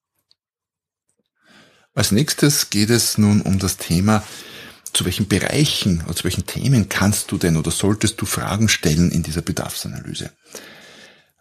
Als 1.94 2.10
nächstes 2.10 2.68
geht 2.70 2.90
es 2.90 3.16
nun 3.16 3.40
um 3.42 3.60
das 3.60 3.76
Thema, 3.76 4.24
zu 4.92 5.04
welchen 5.04 5.28
Bereichen 5.28 6.02
oder 6.06 6.16
zu 6.16 6.24
welchen 6.24 6.46
Themen 6.46 6.88
kannst 6.88 7.30
du 7.30 7.38
denn 7.38 7.56
oder 7.56 7.70
solltest 7.70 8.20
du 8.20 8.26
Fragen 8.26 8.68
stellen 8.68 9.12
in 9.12 9.22
dieser 9.22 9.42
Bedarfsanalyse. 9.42 10.32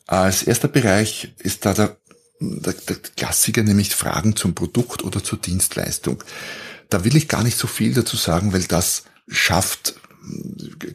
Als 0.05 0.43
erster 0.43 0.67
Bereich 0.67 1.33
ist 1.39 1.65
da 1.65 1.73
der, 1.73 1.97
der, 2.41 2.73
der 2.73 2.97
Klassiker, 3.15 3.63
nämlich 3.63 3.95
Fragen 3.95 4.35
zum 4.35 4.55
Produkt 4.55 5.03
oder 5.03 5.23
zur 5.23 5.39
Dienstleistung. 5.39 6.23
Da 6.89 7.03
will 7.05 7.15
ich 7.15 7.27
gar 7.27 7.43
nicht 7.43 7.57
so 7.57 7.67
viel 7.67 7.93
dazu 7.93 8.17
sagen, 8.17 8.51
weil 8.51 8.63
das 8.63 9.03
schafft 9.27 9.95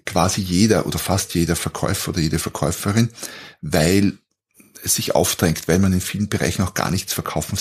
quasi 0.04 0.40
jeder 0.40 0.86
oder 0.86 0.98
fast 0.98 1.34
jeder 1.34 1.56
Verkäufer 1.56 2.10
oder 2.10 2.20
jede 2.20 2.38
Verkäuferin, 2.38 3.10
weil 3.62 4.18
es 4.86 4.94
sich 4.94 5.14
aufdrängt, 5.14 5.68
weil 5.68 5.78
man 5.78 5.92
in 5.92 6.00
vielen 6.00 6.28
Bereichen 6.28 6.62
auch 6.62 6.74
gar 6.74 6.90
nichts 6.90 7.12
verkaufen 7.12 7.58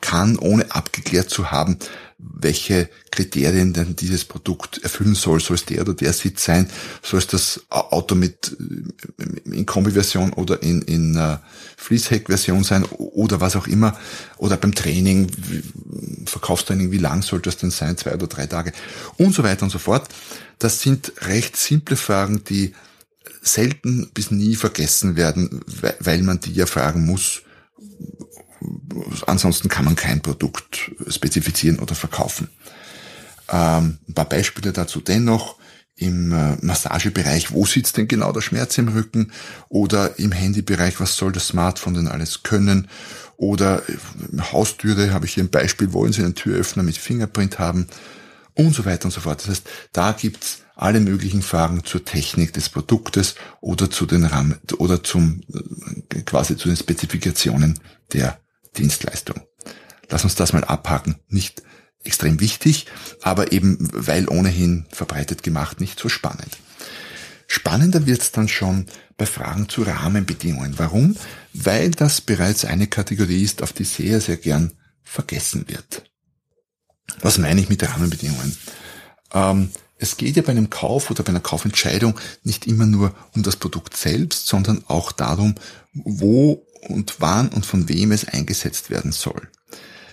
kann, 0.00 0.38
ohne 0.38 0.74
abgeklärt 0.74 1.28
zu 1.28 1.50
haben, 1.50 1.78
welche 2.18 2.88
Kriterien 3.10 3.72
denn 3.72 3.96
dieses 3.96 4.24
Produkt 4.24 4.82
erfüllen 4.82 5.14
soll. 5.14 5.40
Soll 5.40 5.56
es 5.56 5.64
der 5.64 5.82
oder 5.82 5.94
der 5.94 6.12
Sitz 6.12 6.44
sein? 6.44 6.68
Soll 7.02 7.18
es 7.18 7.26
das 7.26 7.62
Auto 7.70 8.14
mit 8.14 8.56
äh, 8.58 9.50
in 9.50 9.66
Kombi-Version 9.66 10.32
oder 10.34 10.62
in, 10.62 10.82
in 10.82 11.16
uh, 11.16 11.36
Fließheck-Version 11.76 12.64
sein 12.64 12.84
oder 12.84 13.40
was 13.40 13.56
auch 13.56 13.66
immer? 13.66 13.98
Oder 14.36 14.56
beim 14.56 14.74
Training, 14.74 15.30
Verkaufstraining, 16.26 16.90
wie 16.90 16.98
lang 16.98 17.22
soll 17.22 17.40
das 17.40 17.56
denn 17.56 17.70
sein? 17.70 17.96
Zwei 17.96 18.14
oder 18.14 18.26
drei 18.26 18.46
Tage? 18.46 18.72
Und 19.16 19.34
so 19.34 19.42
weiter 19.42 19.62
und 19.64 19.70
so 19.70 19.78
fort. 19.78 20.08
Das 20.58 20.80
sind 20.80 21.12
recht 21.22 21.56
simple 21.56 21.96
Fragen, 21.96 22.44
die 22.44 22.74
selten 23.42 24.10
bis 24.12 24.30
nie 24.30 24.54
vergessen 24.54 25.16
werden, 25.16 25.62
weil 26.00 26.22
man 26.22 26.40
die 26.40 26.52
ja 26.52 26.66
fragen 26.66 27.04
muss. 27.06 27.42
Ansonsten 29.26 29.68
kann 29.68 29.84
man 29.84 29.96
kein 29.96 30.20
Produkt 30.20 30.92
spezifizieren 31.08 31.78
oder 31.78 31.94
verkaufen. 31.94 32.48
Ähm, 33.48 33.98
ein 34.08 34.14
paar 34.14 34.28
Beispiele 34.28 34.72
dazu 34.72 35.00
dennoch. 35.00 35.56
Im 35.96 36.32
äh, 36.32 36.56
Massagebereich, 36.62 37.52
wo 37.52 37.66
sitzt 37.66 37.98
denn 37.98 38.08
genau 38.08 38.32
der 38.32 38.40
Schmerz 38.40 38.78
im 38.78 38.88
Rücken? 38.88 39.32
Oder 39.68 40.18
im 40.18 40.32
Handybereich, 40.32 40.98
was 40.98 41.16
soll 41.16 41.30
das 41.30 41.48
Smartphone 41.48 41.94
denn 41.94 42.08
alles 42.08 42.42
können? 42.42 42.88
Oder 43.36 43.82
Haustüre, 44.52 45.12
habe 45.12 45.26
ich 45.26 45.34
hier 45.34 45.44
ein 45.44 45.50
Beispiel, 45.50 45.92
wollen 45.92 46.12
Sie 46.12 46.22
einen 46.22 46.34
Türöffner 46.34 46.82
mit 46.82 46.96
Fingerprint 46.96 47.58
haben? 47.58 47.86
Und 48.54 48.74
so 48.74 48.84
weiter 48.86 49.06
und 49.06 49.10
so 49.10 49.20
fort. 49.20 49.40
Das 49.40 49.48
heißt, 49.48 49.68
da 49.92 50.12
gibt's 50.12 50.62
alle 50.80 51.00
möglichen 51.00 51.42
Fragen 51.42 51.84
zur 51.84 52.04
Technik 52.04 52.52
des 52.52 52.68
Produktes 52.68 53.34
oder 53.60 53.90
zu 53.90 54.06
den 54.06 54.24
Rahmen 54.24 54.58
oder 54.78 55.02
zum 55.02 55.42
äh, 55.52 56.22
quasi 56.22 56.56
zu 56.56 56.68
den 56.68 56.76
Spezifikationen 56.76 57.78
der 58.12 58.40
Dienstleistung. 58.76 59.42
Lass 60.08 60.24
uns 60.24 60.34
das 60.34 60.52
mal 60.52 60.64
abhaken. 60.64 61.16
Nicht 61.28 61.62
extrem 62.02 62.40
wichtig, 62.40 62.86
aber 63.20 63.52
eben 63.52 63.76
weil 63.92 64.28
ohnehin 64.28 64.86
verbreitet 64.90 65.42
gemacht 65.42 65.80
nicht 65.80 65.98
so 65.98 66.08
spannend. 66.08 66.56
Spannender 67.46 68.06
wird 68.06 68.22
es 68.22 68.32
dann 68.32 68.48
schon 68.48 68.86
bei 69.16 69.26
Fragen 69.26 69.68
zu 69.68 69.82
Rahmenbedingungen. 69.82 70.78
Warum? 70.78 71.16
Weil 71.52 71.90
das 71.90 72.20
bereits 72.20 72.64
eine 72.64 72.86
Kategorie 72.86 73.42
ist, 73.42 73.62
auf 73.62 73.72
die 73.72 73.84
sehr, 73.84 74.20
sehr 74.20 74.36
gern 74.36 74.72
vergessen 75.02 75.66
wird. 75.68 76.04
Was 77.20 77.38
meine 77.38 77.60
ich 77.60 77.68
mit 77.68 77.82
Rahmenbedingungen? 77.82 78.56
Ähm, 79.34 79.70
es 80.00 80.16
geht 80.16 80.36
ja 80.36 80.42
bei 80.42 80.50
einem 80.50 80.70
Kauf 80.70 81.10
oder 81.10 81.22
bei 81.22 81.28
einer 81.28 81.40
Kaufentscheidung 81.40 82.18
nicht 82.42 82.66
immer 82.66 82.86
nur 82.86 83.14
um 83.36 83.42
das 83.42 83.56
Produkt 83.56 83.96
selbst, 83.96 84.46
sondern 84.46 84.82
auch 84.88 85.12
darum, 85.12 85.54
wo 85.92 86.66
und 86.88 87.16
wann 87.18 87.50
und 87.50 87.66
von 87.66 87.88
wem 87.88 88.10
es 88.10 88.26
eingesetzt 88.26 88.88
werden 88.88 89.12
soll. 89.12 89.48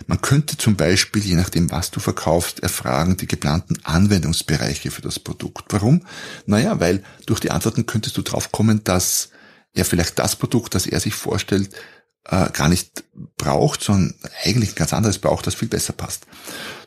Man 0.06 0.22
könnte 0.22 0.58
zum 0.58 0.76
Beispiel, 0.76 1.24
je 1.24 1.36
nachdem, 1.36 1.72
was 1.72 1.90
du 1.90 2.00
verkaufst, 2.00 2.62
erfragen 2.62 3.18
die 3.18 3.28
geplanten 3.28 3.78
Anwendungsbereiche 3.84 4.92
für 4.92 5.02
das 5.02 5.20
Produkt. 5.20 5.66
Warum? 5.70 6.06
Naja, 6.46 6.80
weil 6.80 7.04
durch 7.26 7.40
die 7.40 7.52
Antworten 7.52 7.86
könntest 7.86 8.18
du 8.18 8.22
drauf 8.22 8.52
kommen, 8.52 8.84
dass 8.84 9.30
er 9.74 9.86
vielleicht 9.86 10.20
das 10.20 10.36
Produkt, 10.36 10.76
das 10.76 10.86
er 10.86 11.00
sich 11.00 11.14
vorstellt, 11.14 11.70
äh, 12.30 12.50
gar 12.52 12.70
nicht 12.70 13.04
braucht, 13.38 13.84
sondern 13.84 14.14
eigentlich 14.44 14.72
ein 14.72 14.76
ganz 14.76 14.94
anderes 14.94 15.20
braucht, 15.20 15.48
das 15.48 15.56
viel 15.56 15.68
besser 15.68 15.94
passt. 15.94 16.26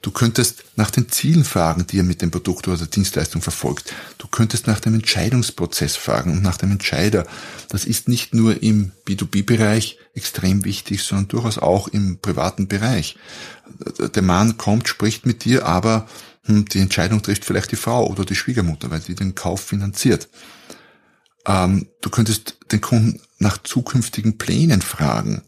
Du 0.03 0.11
könntest 0.11 0.65
nach 0.77 0.91
den 0.91 1.09
Zielen 1.09 1.45
fragen, 1.45 1.87
die 1.87 1.99
er 1.99 2.05
mit 2.05 2.23
dem 2.23 2.31
Produkt 2.31 2.69
oder 2.69 2.77
der 2.77 2.87
Dienstleistung 2.87 3.43
verfolgt. 3.43 3.93
Du 4.19 4.29
könntest 4.29 4.67
nach 4.67 4.81
dem 4.81 4.95
Entscheidungsprozess 4.95 5.97
fragen 5.97 6.33
und 6.33 6.43
nach 6.43 6.57
dem 6.57 6.71
Entscheider. 6.71 7.27
Das 7.69 7.85
ist 7.85 8.09
nicht 8.09 8.35
nur 8.35 8.63
im 8.63 8.93
B2B-Bereich 9.07 9.99
extrem 10.15 10.65
wichtig, 10.65 11.03
sondern 11.03 11.29
durchaus 11.29 11.59
auch 11.59 11.89
im 11.89 12.19
privaten 12.19 12.69
Bereich. 12.69 13.17
Der 14.15 14.23
Mann 14.23 14.57
kommt, 14.57 14.89
spricht 14.89 15.27
mit 15.27 15.45
dir, 15.45 15.67
aber 15.67 16.07
hm, 16.45 16.67
die 16.67 16.81
Entscheidung 16.81 17.23
trifft 17.23 17.45
vielleicht 17.45 17.73
die 17.73 17.77
Frau 17.77 18.07
oder 18.07 18.25
die 18.25 18.37
Schwiegermutter, 18.37 18.91
weil 18.91 19.03
sie 19.03 19.15
den 19.15 19.35
Kauf 19.35 19.61
finanziert. 19.61 20.29
Ähm, 21.47 21.89
du 22.01 22.11
könntest 22.11 22.59
den 22.73 22.81
Kunden 22.81 23.21
nach 23.41 23.59
zukünftigen 23.59 24.39
Plänen 24.39 24.83
fragen, 24.83 25.43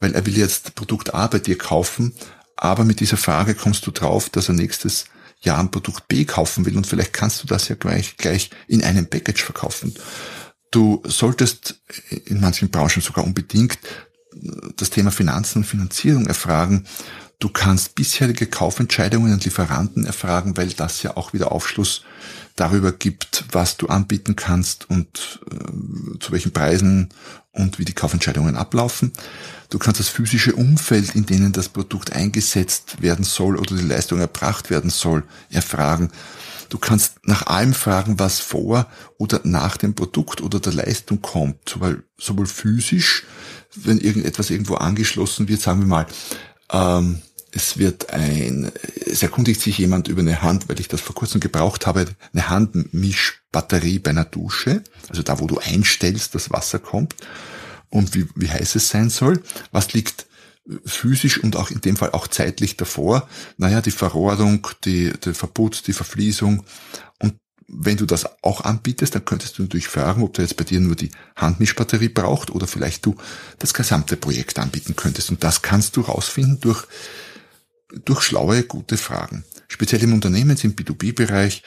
weil 0.00 0.14
er 0.14 0.26
will 0.26 0.36
jetzt 0.36 0.74
Produkt 0.74 1.14
A 1.14 1.26
bei 1.28 1.38
dir 1.38 1.56
kaufen, 1.56 2.12
aber 2.56 2.84
mit 2.84 3.00
dieser 3.00 3.16
Frage 3.16 3.54
kommst 3.54 3.86
du 3.86 3.90
drauf, 3.90 4.28
dass 4.28 4.48
er 4.48 4.54
nächstes 4.54 5.06
Jahr 5.40 5.58
ein 5.58 5.70
Produkt 5.70 6.08
B 6.08 6.24
kaufen 6.24 6.66
will 6.66 6.76
und 6.76 6.86
vielleicht 6.86 7.12
kannst 7.12 7.42
du 7.42 7.46
das 7.46 7.68
ja 7.68 7.76
gleich, 7.76 8.16
gleich 8.16 8.50
in 8.66 8.82
einem 8.82 9.06
Package 9.06 9.44
verkaufen. 9.44 9.94
Du 10.70 11.02
solltest 11.06 11.80
in 12.24 12.40
manchen 12.40 12.70
Branchen 12.70 13.02
sogar 13.02 13.24
unbedingt 13.24 13.78
das 14.76 14.90
Thema 14.90 15.10
Finanzen 15.10 15.58
und 15.58 15.64
Finanzierung 15.64 16.26
erfragen. 16.26 16.86
Du 17.38 17.50
kannst 17.50 17.94
bisherige 17.94 18.46
Kaufentscheidungen 18.46 19.32
und 19.34 19.44
Lieferanten 19.44 20.06
erfragen, 20.06 20.56
weil 20.56 20.68
das 20.68 21.02
ja 21.02 21.18
auch 21.18 21.34
wieder 21.34 21.52
Aufschluss 21.52 22.02
darüber 22.56 22.92
gibt, 22.92 23.44
was 23.52 23.76
du 23.76 23.88
anbieten 23.88 24.36
kannst 24.36 24.88
und 24.88 25.40
äh, 25.50 26.18
zu 26.18 26.32
welchen 26.32 26.52
Preisen 26.52 27.10
und 27.52 27.78
wie 27.78 27.84
die 27.84 27.92
Kaufentscheidungen 27.92 28.56
ablaufen. 28.56 29.12
Du 29.68 29.78
kannst 29.78 30.00
das 30.00 30.08
physische 30.08 30.54
Umfeld, 30.54 31.14
in 31.14 31.26
denen 31.26 31.52
das 31.52 31.68
Produkt 31.68 32.12
eingesetzt 32.12 33.02
werden 33.02 33.24
soll 33.24 33.56
oder 33.56 33.76
die 33.76 33.86
Leistung 33.86 34.18
erbracht 34.18 34.70
werden 34.70 34.90
soll, 34.90 35.22
erfragen. 35.50 36.10
Du 36.70 36.78
kannst 36.78 37.26
nach 37.26 37.46
allem 37.46 37.74
fragen, 37.74 38.18
was 38.18 38.40
vor 38.40 38.86
oder 39.18 39.40
nach 39.44 39.76
dem 39.76 39.94
Produkt 39.94 40.40
oder 40.40 40.58
der 40.58 40.72
Leistung 40.72 41.20
kommt, 41.20 41.68
sowohl, 41.68 42.04
sowohl 42.18 42.46
physisch, 42.46 43.24
wenn 43.74 43.98
irgendetwas 43.98 44.48
irgendwo 44.50 44.76
angeschlossen 44.76 45.48
wird, 45.48 45.60
sagen 45.60 45.80
wir 45.80 45.86
mal, 45.86 46.06
ähm, 46.72 47.22
es 47.52 47.78
wird 47.78 48.10
ein, 48.10 48.70
es 49.06 49.22
erkundigt 49.22 49.60
sich 49.60 49.78
jemand 49.78 50.08
über 50.08 50.20
eine 50.20 50.42
Hand, 50.42 50.68
weil 50.68 50.78
ich 50.78 50.88
das 50.88 51.00
vor 51.00 51.14
kurzem 51.14 51.40
gebraucht 51.40 51.86
habe, 51.86 52.06
eine 52.32 52.48
Handmischbatterie 52.50 53.98
bei 53.98 54.10
einer 54.10 54.26
Dusche, 54.26 54.82
also 55.08 55.22
da, 55.22 55.40
wo 55.40 55.46
du 55.46 55.58
einstellst, 55.58 56.34
dass 56.34 56.50
Wasser 56.50 56.78
kommt 56.78 57.14
und 57.88 58.14
wie, 58.14 58.26
wie 58.34 58.50
heiß 58.50 58.74
es 58.74 58.88
sein 58.90 59.08
soll. 59.08 59.42
Was 59.72 59.94
liegt 59.94 60.26
physisch 60.84 61.42
und 61.42 61.56
auch 61.56 61.70
in 61.70 61.80
dem 61.80 61.96
Fall 61.96 62.10
auch 62.10 62.28
zeitlich 62.28 62.76
davor? 62.76 63.28
Naja, 63.56 63.80
die 63.80 63.90
Verrohrung, 63.90 64.66
die, 64.84 65.12
der 65.12 65.34
Verputz, 65.34 65.82
die 65.82 65.92
Verfließung. 65.92 66.64
Und 67.18 67.34
wenn 67.68 67.96
du 67.96 68.06
das 68.06 68.26
auch 68.42 68.60
anbietest, 68.60 69.14
dann 69.14 69.24
könntest 69.24 69.58
du 69.58 69.62
natürlich 69.62 69.88
fragen, 69.88 70.22
ob 70.22 70.34
du 70.34 70.42
jetzt 70.42 70.56
bei 70.56 70.64
dir 70.64 70.80
nur 70.80 70.94
die 70.94 71.10
Handmischbatterie 71.34 72.08
braucht 72.08 72.50
oder 72.50 72.66
vielleicht 72.66 73.04
du 73.04 73.16
das 73.58 73.74
gesamte 73.74 74.16
Projekt 74.16 74.58
anbieten 74.58 74.94
könntest. 74.94 75.30
Und 75.30 75.42
das 75.42 75.62
kannst 75.62 75.96
du 75.96 76.02
rausfinden 76.02 76.60
durch 76.60 76.86
durch 78.04 78.22
schlaue, 78.22 78.64
gute 78.64 78.96
Fragen. 78.96 79.44
Speziell 79.68 80.02
im 80.02 80.12
Unternehmens, 80.12 80.64
im 80.64 80.74
B2B-Bereich 80.74 81.62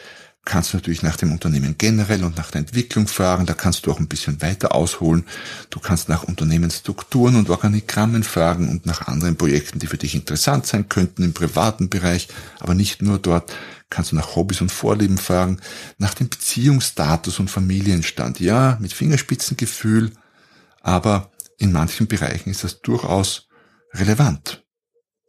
kannst 0.46 0.74
du 0.74 0.78
natürlich 0.78 1.04
nach 1.04 1.18
dem 1.18 1.32
Unternehmen 1.32 1.76
generell 1.78 2.24
und 2.24 2.38
nach 2.38 2.50
der 2.52 2.60
Entwicklung 2.62 3.08
fragen. 3.08 3.46
Da 3.46 3.54
kannst 3.54 3.86
du 3.86 3.92
auch 3.92 4.00
ein 4.00 4.08
bisschen 4.08 4.42
weiter 4.42 4.74
ausholen. 4.74 5.26
Du 5.70 5.80
kannst 5.80 6.10
nach 6.10 6.24
Unternehmensstrukturen 6.24 7.36
und 7.36 7.50
Organigrammen 7.50 8.24
fragen 8.24 8.70
und 8.70 8.86
nach 8.86 9.08
anderen 9.08 9.36
Projekten, 9.36 9.80
die 9.80 9.88
für 9.88 9.98
dich 9.98 10.16
interessant 10.16 10.66
sein 10.66 10.90
könnten 10.90 11.24
im 11.24 11.34
privaten 11.34 11.90
Bereich, 11.90 12.30
aber 12.60 12.74
nicht 12.74 13.02
nur 13.02 13.20
dort. 13.20 13.54
Kannst 13.90 14.12
du 14.12 14.16
nach 14.16 14.36
Hobbys 14.36 14.62
und 14.62 14.72
Vorlieben 14.72 15.18
fragen, 15.18 15.60
nach 15.98 16.14
dem 16.14 16.30
Beziehungsstatus 16.30 17.40
und 17.40 17.50
Familienstand. 17.50 18.40
Ja, 18.40 18.78
mit 18.80 18.94
Fingerspitzengefühl, 18.94 20.12
aber 20.82 21.32
in 21.58 21.72
manchen 21.72 22.08
Bereichen 22.08 22.50
ist 22.50 22.64
das 22.64 22.82
durchaus 22.82 23.48
relevant. 23.94 24.64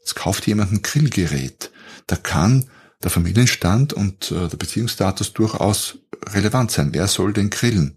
Es 0.04 0.14
kauft 0.14 0.46
jemand 0.46 0.72
ein 0.72 0.82
Grillgerät. 0.82 1.70
Da 2.06 2.16
kann 2.16 2.66
der 3.02 3.10
Familienstand 3.10 3.92
und 3.92 4.30
äh, 4.30 4.48
der 4.48 4.56
Beziehungsstatus 4.56 5.32
durchaus 5.32 5.98
relevant 6.26 6.70
sein. 6.70 6.90
Wer 6.92 7.06
soll 7.06 7.32
denn 7.32 7.50
grillen? 7.50 7.96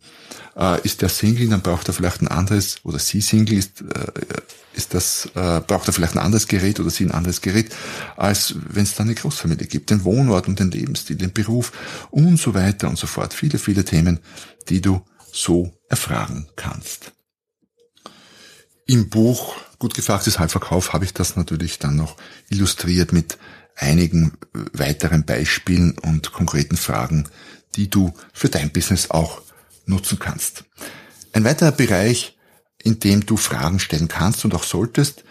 Äh, 0.56 0.82
ist 0.84 1.02
der 1.02 1.10
Single, 1.10 1.50
dann 1.50 1.62
braucht 1.62 1.88
er 1.88 1.94
vielleicht 1.94 2.22
ein 2.22 2.28
anderes, 2.28 2.78
oder 2.84 3.00
sie 3.00 3.22
Single, 3.22 3.58
ist, 3.58 3.82
äh, 3.82 4.12
ist 4.74 4.94
das, 4.94 5.30
äh, 5.36 5.62
braucht 5.62 5.88
er 5.88 5.94
vielleicht 5.94 6.16
ein 6.16 6.20
anderes 6.20 6.48
Gerät 6.48 6.80
oder 6.80 6.90
sie 6.90 7.04
ein 7.04 7.12
anderes 7.12 7.42
Gerät, 7.42 7.74
als 8.16 8.56
wenn 8.70 8.84
es 8.84 8.96
da 8.96 9.04
eine 9.04 9.16
Großfamilie 9.16 9.68
gibt. 9.68 9.90
Den 9.90 10.04
Wohnort 10.06 10.48
und 10.48 10.60
den 10.60 10.72
Lebensstil, 10.72 11.18
den 11.18 11.34
Beruf 11.34 11.74
und 12.12 12.38
so 12.38 12.54
weiter 12.54 12.88
und 12.88 12.98
so 12.98 13.08
fort. 13.08 13.34
Viele, 13.34 13.60
viele 13.60 13.84
Themen, 13.84 14.20
die 14.70 14.82
du 14.82 15.02
so 15.32 15.74
erfragen 15.90 16.48
kannst. 16.56 17.12
Im 18.86 19.10
Buch 19.10 19.56
Gut 19.84 19.96
gefragtes 19.96 20.40
Halbverkauf 20.40 20.94
habe 20.94 21.04
ich 21.04 21.14
das 21.14 21.36
natürlich 21.36 21.78
dann 21.78 21.98
noch 21.98 22.16
illustriert 22.48 23.12
mit 23.12 23.38
einigen 23.76 24.34
weiteren 24.74 25.26
Beispielen 25.26 25.98
und 26.00 26.32
konkreten 26.32 26.78
Fragen, 26.78 27.28
die 27.76 27.90
du 27.90 28.14
für 28.34 28.50
dein 28.50 28.72
Business 28.72 29.10
auch 29.10 29.42
nutzen 29.86 30.20
kannst. 30.20 30.64
Ein 31.34 31.44
weiterer 31.44 31.72
Bereich, 31.72 32.38
in 32.82 33.00
dem 33.00 33.26
du 33.26 33.38
Fragen 33.38 33.80
stellen 33.80 34.08
kannst 34.08 34.46
und 34.46 34.54
auch 34.54 34.64
solltest, 34.64 35.24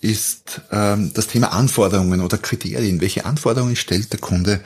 ist 0.00 0.60
ähm, 0.70 1.12
das 1.14 1.26
Thema 1.26 1.52
Anforderungen 1.52 2.20
oder 2.20 2.38
Kriterien. 2.38 3.00
Welche 3.00 3.24
Anforderungen 3.24 3.76
stellt 3.76 4.12
der 4.12 4.20
Kunde 4.20 4.60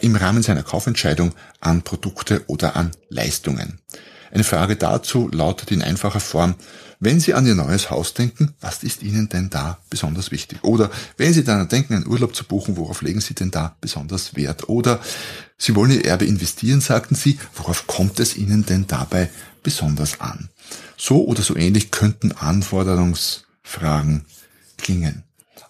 im 0.00 0.16
Rahmen 0.16 0.42
seiner 0.42 0.62
Kaufentscheidung 0.62 1.34
an 1.60 1.82
Produkte 1.82 2.44
oder 2.46 2.76
an 2.76 2.92
Leistungen? 3.08 3.80
Eine 4.30 4.44
Frage 4.44 4.76
dazu 4.76 5.28
lautet 5.30 5.70
in 5.70 5.82
einfacher 5.82 6.20
Form, 6.20 6.54
wenn 7.00 7.20
Sie 7.20 7.34
an 7.34 7.46
Ihr 7.46 7.54
neues 7.54 7.90
Haus 7.90 8.14
denken, 8.14 8.54
was 8.60 8.82
ist 8.82 9.02
Ihnen 9.02 9.28
denn 9.28 9.50
da 9.50 9.78
besonders 9.90 10.30
wichtig? 10.30 10.64
Oder 10.64 10.90
wenn 11.16 11.32
Sie 11.32 11.44
daran 11.44 11.68
denken, 11.68 11.94
einen 11.94 12.06
Urlaub 12.06 12.34
zu 12.34 12.44
buchen, 12.44 12.76
worauf 12.76 13.02
legen 13.02 13.20
Sie 13.20 13.34
denn 13.34 13.50
da 13.50 13.76
besonders 13.80 14.34
Wert? 14.36 14.68
Oder 14.68 15.00
Sie 15.58 15.74
wollen 15.74 15.90
Ihr 15.90 16.04
Erbe 16.04 16.24
investieren, 16.24 16.80
sagten 16.80 17.14
Sie, 17.14 17.38
worauf 17.54 17.86
kommt 17.86 18.20
es 18.20 18.36
Ihnen 18.36 18.64
denn 18.64 18.86
dabei 18.86 19.30
besonders 19.62 20.20
an? 20.20 20.48
So 20.96 21.24
oder 21.26 21.42
so 21.42 21.56
ähnlich 21.56 21.90
könnten 21.90 22.32
Anforderungsfragen 22.32 24.24
klingen. 24.78 25.24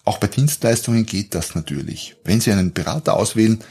Auch 0.05 0.19
bei 0.19 0.27
Dienstleistungen 0.27 1.05
geht 1.05 1.35
das 1.35 1.55
natürlich. 1.55 2.15
Wenn 2.23 2.39
Sie 2.39 2.51
einen 2.51 2.71
Berater 2.71 3.15
auswählen, 3.15 3.61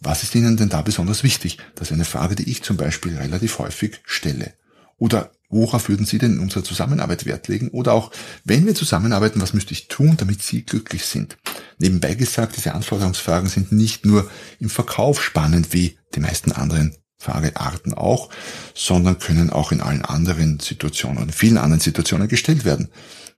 was 0.00 0.22
ist 0.22 0.34
Ihnen 0.34 0.56
denn 0.56 0.68
da 0.68 0.82
besonders 0.82 1.24
wichtig? 1.24 1.58
Das 1.74 1.88
ist 1.88 1.94
eine 1.94 2.04
Frage, 2.04 2.36
die 2.36 2.48
ich 2.48 2.62
zum 2.62 2.76
Beispiel 2.76 3.16
relativ 3.16 3.58
häufig 3.58 4.00
stelle. 4.04 4.54
Oder 4.98 5.32
worauf 5.48 5.88
würden 5.88 6.06
Sie 6.06 6.18
denn 6.18 6.34
in 6.34 6.40
unserer 6.40 6.64
Zusammenarbeit 6.64 7.26
Wert 7.26 7.48
legen? 7.48 7.68
Oder 7.68 7.92
auch, 7.92 8.10
wenn 8.44 8.66
wir 8.66 8.74
zusammenarbeiten, 8.74 9.40
was 9.40 9.54
müsste 9.54 9.72
ich 9.72 9.88
tun, 9.88 10.16
damit 10.16 10.42
Sie 10.42 10.64
glücklich 10.64 11.06
sind? 11.06 11.36
Nebenbei 11.78 12.14
gesagt, 12.14 12.56
diese 12.56 12.74
Anforderungsfragen 12.74 13.48
sind 13.48 13.72
nicht 13.72 14.04
nur 14.06 14.30
im 14.60 14.70
Verkauf 14.70 15.22
spannend 15.22 15.72
wie 15.72 15.98
die 16.14 16.20
meisten 16.20 16.52
anderen 16.52 16.96
Fragearten 17.18 17.94
auch, 17.94 18.30
sondern 18.74 19.18
können 19.18 19.50
auch 19.50 19.72
in 19.72 19.80
allen 19.80 20.04
anderen 20.04 20.60
Situationen, 20.60 21.24
in 21.24 21.32
vielen 21.32 21.58
anderen 21.58 21.80
Situationen 21.80 22.28
gestellt 22.28 22.64
werden. 22.64 22.90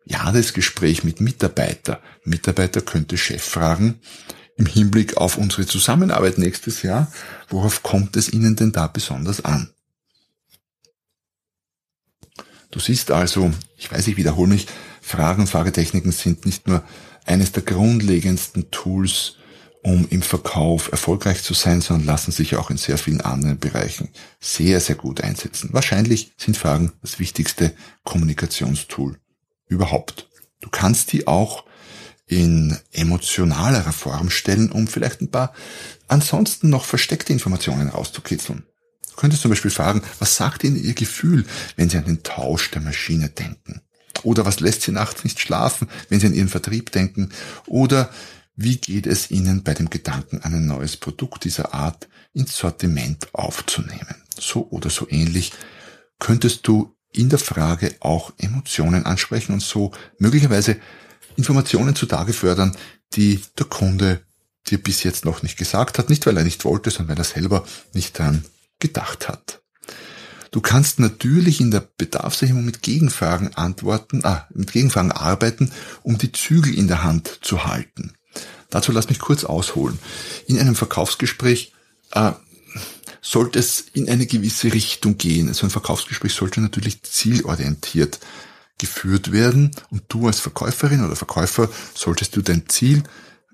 Ja, 0.05 0.33
das 0.33 0.53
Gespräch 0.53 1.05
mit 1.05 1.21
Mitarbeiter. 1.21 2.01
Mitarbeiter 2.25 2.81
könnte 2.81 3.17
Chef 3.17 3.43
fragen, 3.43 4.01
im 4.57 4.67
Hinblick 4.67 5.17
auf 5.17 5.39
unsere 5.39 5.67
Zusammenarbeit 5.67 6.39
nächstes 6.39 6.83
Jahr, 6.83 7.13
worauf 7.49 7.83
kommt 7.83 8.17
es 8.17 8.33
Ihnen 8.33 8.57
denn 8.57 8.73
da 8.73 8.89
besonders 8.89 9.45
an? 9.45 9.71
Du 12.71 12.81
siehst 12.81 13.11
also, 13.11 13.51
ich 13.77 13.91
weiß, 13.91 14.07
ich 14.09 14.17
wiederhole 14.17 14.51
mich, 14.51 14.67
Fragen 15.01 15.43
und 15.43 15.47
Fragetechniken 15.49 16.13
sind 16.13 16.45
nicht 16.45 16.69
nur 16.69 16.83
eines 17.25 17.53
der 17.53 17.63
grundlegendsten 17.63 18.71
Tools, 18.71 19.37
um 19.83 20.07
im 20.11 20.23
Verkauf 20.23 20.91
erfolgreich 20.91 21.43
zu 21.43 21.55
sein, 21.55 21.81
sondern 21.81 22.07
lassen 22.07 22.33
sich 22.33 22.57
auch 22.57 22.71
in 22.71 22.77
sehr 22.77 22.99
vielen 22.99 23.21
anderen 23.21 23.59
Bereichen 23.59 24.11
sehr, 24.41 24.81
sehr 24.81 24.97
gut 24.97 25.23
einsetzen. 25.23 25.71
Wahrscheinlich 25.73 26.33
sind 26.37 26.57
Fragen 26.57 26.93
das 27.01 27.19
wichtigste 27.19 27.73
Kommunikationstool 28.05 29.19
überhaupt. 29.69 30.29
Du 30.61 30.69
kannst 30.69 31.13
die 31.13 31.27
auch 31.27 31.65
in 32.27 32.77
emotionalerer 32.93 33.93
Form 33.93 34.29
stellen, 34.29 34.71
um 34.71 34.87
vielleicht 34.87 35.23
ein 35.23 35.31
paar 35.31 35.55
ansonsten 36.09 36.69
noch 36.69 36.85
versteckte 36.85 37.33
Informationen 37.33 37.89
rauszukitzeln. 37.89 38.65
Könntest 39.19 39.43
zum 39.43 39.49
Beispiel 39.49 39.73
fragen, 39.73 40.03
was 40.21 40.37
sagt 40.37 40.63
Ihnen 40.63 40.81
Ihr 40.81 40.95
Gefühl, 40.95 41.45
wenn 41.75 41.91
Sie 41.91 41.99
an 41.99 42.05
den 42.05 42.23
Tausch 42.23 42.71
der 42.71 42.81
Maschine 42.81 43.29
denken? 43.29 43.81
Oder 44.23 44.47
was 44.47 44.61
lässt 44.61 44.83
Sie 44.83 44.93
nachts 44.93 45.25
nicht 45.25 45.41
schlafen, 45.41 45.89
wenn 46.09 46.21
Sie 46.21 46.29
an 46.29 46.35
Ihren 46.35 46.49
Vertrieb 46.49 46.93
denken? 46.93 47.31
Oder 47.67 48.11
wie 48.55 48.77
geht 48.77 49.09
es 49.09 49.33
Ihnen 49.33 49.65
bei 49.65 49.75
dem 49.75 49.91
Gedanken, 49.91 50.43
ein 50.45 50.65
neues 50.67 50.97
Produkt 50.97 51.43
dieser 51.43 51.75
Art 51.75 52.09
ins 52.33 52.57
Sortiment 52.57 53.35
aufzunehmen? 53.35 54.23
So 54.39 54.69
oder 54.71 54.89
so 54.89 55.09
ähnlich 55.11 55.51
könntest 56.21 56.69
du 56.69 56.95
in 57.11 57.29
der 57.29 57.41
Frage 57.41 57.97
auch 57.99 58.33
Emotionen 58.39 59.05
ansprechen 59.05 59.53
und 59.53 59.63
so 59.63 59.91
möglicherweise 60.21 60.77
Informationen 61.35 61.97
zutage 61.97 62.33
fördern, 62.33 62.77
die 63.15 63.41
der 63.59 63.67
Kunde 63.67 64.21
dir 64.69 64.79
bis 64.81 65.03
jetzt 65.03 65.25
noch 65.25 65.43
nicht 65.43 65.59
gesagt 65.59 65.99
hat, 65.99 66.09
nicht 66.09 66.25
weil 66.25 66.37
er 66.37 66.45
nicht 66.45 66.65
wollte, 66.65 66.91
sondern 66.91 67.17
weil 67.17 67.23
er 67.23 67.25
selber 67.25 67.67
nicht 67.95 68.17
daran 68.17 68.45
gedacht 68.79 69.29
hat. 69.29 69.63
Du 70.51 70.61
kannst 70.61 70.99
natürlich 70.99 71.61
in 71.61 71.71
der 71.71 71.87
Bedarfserhebung 71.99 72.65
mit 72.65 72.83
Gegenfragen 72.83 73.55
antworten, 73.55 74.25
ah, 74.25 74.47
mit 74.55 74.73
Gegenfragen 74.73 75.13
arbeiten, 75.13 75.71
um 76.03 76.17
die 76.17 76.33
Zügel 76.33 76.75
in 76.75 76.89
der 76.89 77.03
Hand 77.03 77.41
zu 77.43 77.67
halten. 77.67 78.15
Dazu 78.71 78.93
lass 78.93 79.09
mich 79.09 79.19
kurz 79.19 79.45
ausholen. 79.45 79.99
In 80.47 80.59
einem 80.59 80.75
Verkaufsgespräch 80.75 81.73
äh, 82.13 82.33
sollte 83.21 83.59
es 83.59 83.85
in 83.93 84.09
eine 84.09 84.27
gewisse 84.27 84.73
Richtung 84.73 85.19
gehen. 85.19 85.49
Also 85.49 85.67
ein 85.67 85.71
Verkaufsgespräch 85.71 86.33
sollte 86.33 86.61
natürlich 86.61 87.03
zielorientiert 87.03 88.21
geführt 88.79 89.33
werden 89.33 89.73
und 89.91 90.05
du 90.09 90.29
als 90.29 90.39
Verkäuferin 90.39 91.05
oder 91.05 91.17
Verkäufer 91.17 91.69
solltest 91.95 92.37
du 92.37 92.43
dein 92.43 92.69
Ziel 92.69 93.03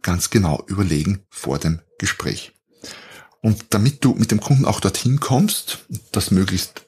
ganz 0.03 0.29
genau 0.29 0.63
überlegen 0.67 1.25
vor 1.31 1.59
dem 1.59 1.81
Gespräch. 1.99 2.53
Und 3.45 3.67
damit 3.75 4.03
du 4.03 4.15
mit 4.15 4.31
dem 4.31 4.41
Kunden 4.41 4.65
auch 4.65 4.81
dorthin 4.81 5.21
kommst, 5.21 5.81
das 6.13 6.31
möglichst 6.31 6.87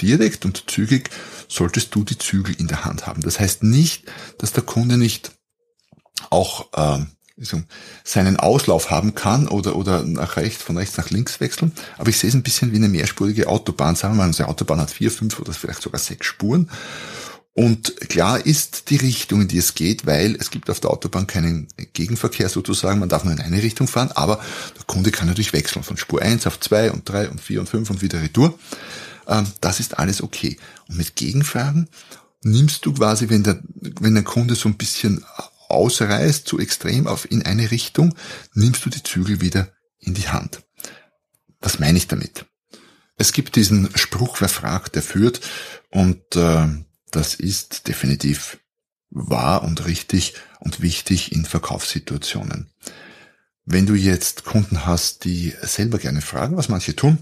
direkt 0.00 0.46
und 0.46 0.70
zügig, 0.70 1.10
solltest 1.48 1.94
du 1.94 2.02
die 2.02 2.16
Zügel 2.16 2.54
in 2.58 2.66
der 2.66 2.86
Hand 2.86 3.06
haben. 3.06 3.20
Das 3.20 3.38
heißt 3.38 3.62
nicht, 3.62 4.04
dass 4.38 4.54
der 4.54 4.62
Kunde 4.62 4.96
nicht 4.96 5.32
auch 6.30 6.72
äh, 6.72 7.04
seinen 8.04 8.38
Auslauf 8.38 8.90
haben 8.90 9.14
kann 9.14 9.48
oder, 9.48 9.76
oder 9.76 10.02
nach 10.02 10.38
rechts, 10.38 10.62
von 10.62 10.78
rechts 10.78 10.96
nach 10.96 11.10
links 11.10 11.40
wechseln. 11.40 11.72
Aber 11.98 12.08
ich 12.08 12.16
sehe 12.16 12.28
es 12.28 12.34
ein 12.34 12.42
bisschen 12.42 12.72
wie 12.72 12.76
eine 12.76 12.88
mehrspurige 12.88 13.46
Autobahn. 13.46 13.94
Sagen 13.94 14.14
wir 14.14 14.22
mal, 14.22 14.28
unsere 14.28 14.48
Autobahn 14.48 14.80
hat 14.80 14.90
vier, 14.90 15.10
fünf 15.10 15.38
oder 15.38 15.52
vielleicht 15.52 15.82
sogar 15.82 16.00
sechs 16.00 16.26
Spuren. 16.26 16.70
Und 17.58 18.08
klar 18.08 18.46
ist 18.46 18.88
die 18.88 18.98
Richtung, 18.98 19.42
in 19.42 19.48
die 19.48 19.58
es 19.58 19.74
geht, 19.74 20.06
weil 20.06 20.36
es 20.36 20.50
gibt 20.50 20.70
auf 20.70 20.78
der 20.78 20.90
Autobahn 20.90 21.26
keinen 21.26 21.66
Gegenverkehr 21.92 22.48
sozusagen. 22.48 23.00
Man 23.00 23.08
darf 23.08 23.24
nur 23.24 23.32
in 23.32 23.40
eine 23.40 23.60
Richtung 23.60 23.88
fahren, 23.88 24.12
aber 24.12 24.40
der 24.76 24.84
Kunde 24.84 25.10
kann 25.10 25.26
natürlich 25.26 25.52
wechseln 25.52 25.82
von 25.82 25.96
Spur 25.96 26.22
1 26.22 26.46
auf 26.46 26.60
2 26.60 26.92
und 26.92 27.08
3 27.08 27.30
und 27.30 27.40
4 27.40 27.58
und 27.58 27.68
5 27.68 27.90
und 27.90 28.00
wieder 28.00 28.22
retour. 28.22 28.56
Ähm, 29.26 29.44
das 29.60 29.80
ist 29.80 29.98
alles 29.98 30.22
okay. 30.22 30.56
Und 30.88 30.98
mit 30.98 31.16
Gegenfragen 31.16 31.88
nimmst 32.42 32.86
du 32.86 32.94
quasi, 32.94 33.28
wenn 33.28 33.42
der, 33.42 33.60
wenn 33.74 34.14
der 34.14 34.22
Kunde 34.22 34.54
so 34.54 34.68
ein 34.68 34.76
bisschen 34.76 35.24
ausreißt, 35.66 36.46
zu 36.46 36.60
extrem 36.60 37.08
auf 37.08 37.28
in 37.28 37.44
eine 37.44 37.72
Richtung, 37.72 38.14
nimmst 38.54 38.86
du 38.86 38.90
die 38.90 39.02
Zügel 39.02 39.40
wieder 39.40 39.72
in 39.98 40.14
die 40.14 40.28
Hand. 40.28 40.62
Was 41.60 41.80
meine 41.80 41.98
ich 41.98 42.06
damit? 42.06 42.46
Es 43.16 43.32
gibt 43.32 43.56
diesen 43.56 43.90
Spruch, 43.96 44.40
wer 44.40 44.48
fragt, 44.48 44.94
der 44.94 45.02
führt. 45.02 45.40
Und 45.90 46.36
äh, 46.36 46.68
das 47.10 47.34
ist 47.34 47.88
definitiv 47.88 48.58
wahr 49.10 49.64
und 49.64 49.86
richtig 49.86 50.34
und 50.60 50.80
wichtig 50.80 51.32
in 51.32 51.44
Verkaufssituationen. 51.44 52.70
Wenn 53.64 53.86
du 53.86 53.94
jetzt 53.94 54.44
Kunden 54.44 54.86
hast, 54.86 55.24
die 55.24 55.54
selber 55.62 55.98
gerne 55.98 56.22
fragen, 56.22 56.56
was 56.56 56.68
manche 56.68 56.96
tun, 56.96 57.18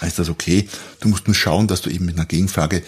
ist 0.00 0.18
das 0.18 0.30
okay. 0.30 0.68
Du 1.00 1.08
musst 1.08 1.26
nur 1.26 1.34
schauen, 1.34 1.66
dass 1.66 1.82
du 1.82 1.90
eben 1.90 2.06
mit 2.06 2.16
einer 2.16 2.26
Gegenfrage 2.26 2.82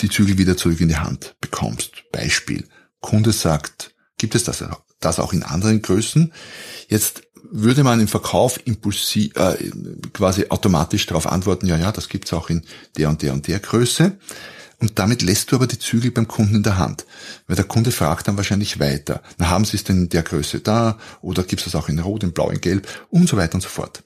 die 0.00 0.08
Zügel 0.08 0.38
wieder 0.38 0.56
zurück 0.56 0.80
in 0.80 0.88
die 0.88 0.96
Hand 0.96 1.36
bekommst. 1.40 2.04
Beispiel. 2.10 2.66
Kunde 3.00 3.32
sagt, 3.32 3.94
gibt 4.18 4.34
es 4.34 4.44
das, 4.44 4.64
das 5.00 5.20
auch 5.20 5.32
in 5.32 5.42
anderen 5.42 5.82
Größen? 5.82 6.32
Jetzt 6.88 7.22
würde 7.50 7.84
man 7.84 8.00
im 8.00 8.08
Verkauf 8.08 8.58
impulsiv, 8.64 9.36
äh, 9.36 9.56
quasi 10.12 10.46
automatisch 10.48 11.06
darauf 11.06 11.26
antworten, 11.26 11.66
ja, 11.66 11.76
ja, 11.76 11.92
das 11.92 12.08
gibt's 12.08 12.32
auch 12.32 12.50
in 12.50 12.64
der 12.96 13.08
und 13.08 13.22
der 13.22 13.32
und 13.32 13.46
der 13.46 13.60
Größe. 13.60 14.18
Und 14.78 14.98
damit 14.98 15.22
lässt 15.22 15.50
du 15.50 15.56
aber 15.56 15.66
die 15.66 15.78
Zügel 15.78 16.10
beim 16.10 16.28
Kunden 16.28 16.56
in 16.56 16.62
der 16.62 16.78
Hand. 16.78 17.06
Weil 17.46 17.56
der 17.56 17.64
Kunde 17.64 17.92
fragt 17.92 18.28
dann 18.28 18.36
wahrscheinlich 18.36 18.78
weiter. 18.78 19.22
Na, 19.38 19.48
haben 19.48 19.64
Sie 19.64 19.76
es 19.76 19.84
denn 19.84 20.02
in 20.02 20.08
der 20.08 20.22
Größe 20.22 20.60
da? 20.60 20.98
Oder 21.22 21.44
gibt 21.44 21.60
es 21.62 21.64
das 21.64 21.74
auch 21.74 21.88
in 21.88 21.98
Rot, 21.98 22.22
in 22.22 22.32
Blau, 22.32 22.50
in 22.50 22.60
Gelb? 22.60 22.86
Und 23.08 23.28
so 23.28 23.36
weiter 23.36 23.54
und 23.54 23.62
so 23.62 23.68
fort. 23.68 24.02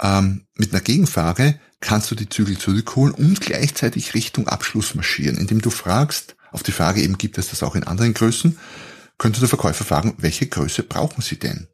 Ähm, 0.00 0.46
mit 0.54 0.72
einer 0.72 0.82
Gegenfrage 0.82 1.58
kannst 1.80 2.10
du 2.10 2.14
die 2.14 2.28
Zügel 2.28 2.58
zurückholen 2.58 3.14
und 3.14 3.40
gleichzeitig 3.40 4.14
Richtung 4.14 4.48
Abschluss 4.48 4.94
marschieren, 4.94 5.38
indem 5.38 5.60
du 5.60 5.70
fragst, 5.70 6.36
auf 6.52 6.62
die 6.62 6.72
Frage 6.72 7.02
eben, 7.02 7.18
gibt 7.18 7.38
es 7.38 7.48
das 7.48 7.62
auch 7.62 7.74
in 7.74 7.84
anderen 7.84 8.14
Größen, 8.14 8.58
könnte 9.18 9.40
der 9.40 9.48
Verkäufer 9.48 9.84
fragen, 9.84 10.14
welche 10.18 10.46
Größe 10.46 10.82
brauchen 10.82 11.22
Sie 11.22 11.38
denn? 11.38 11.68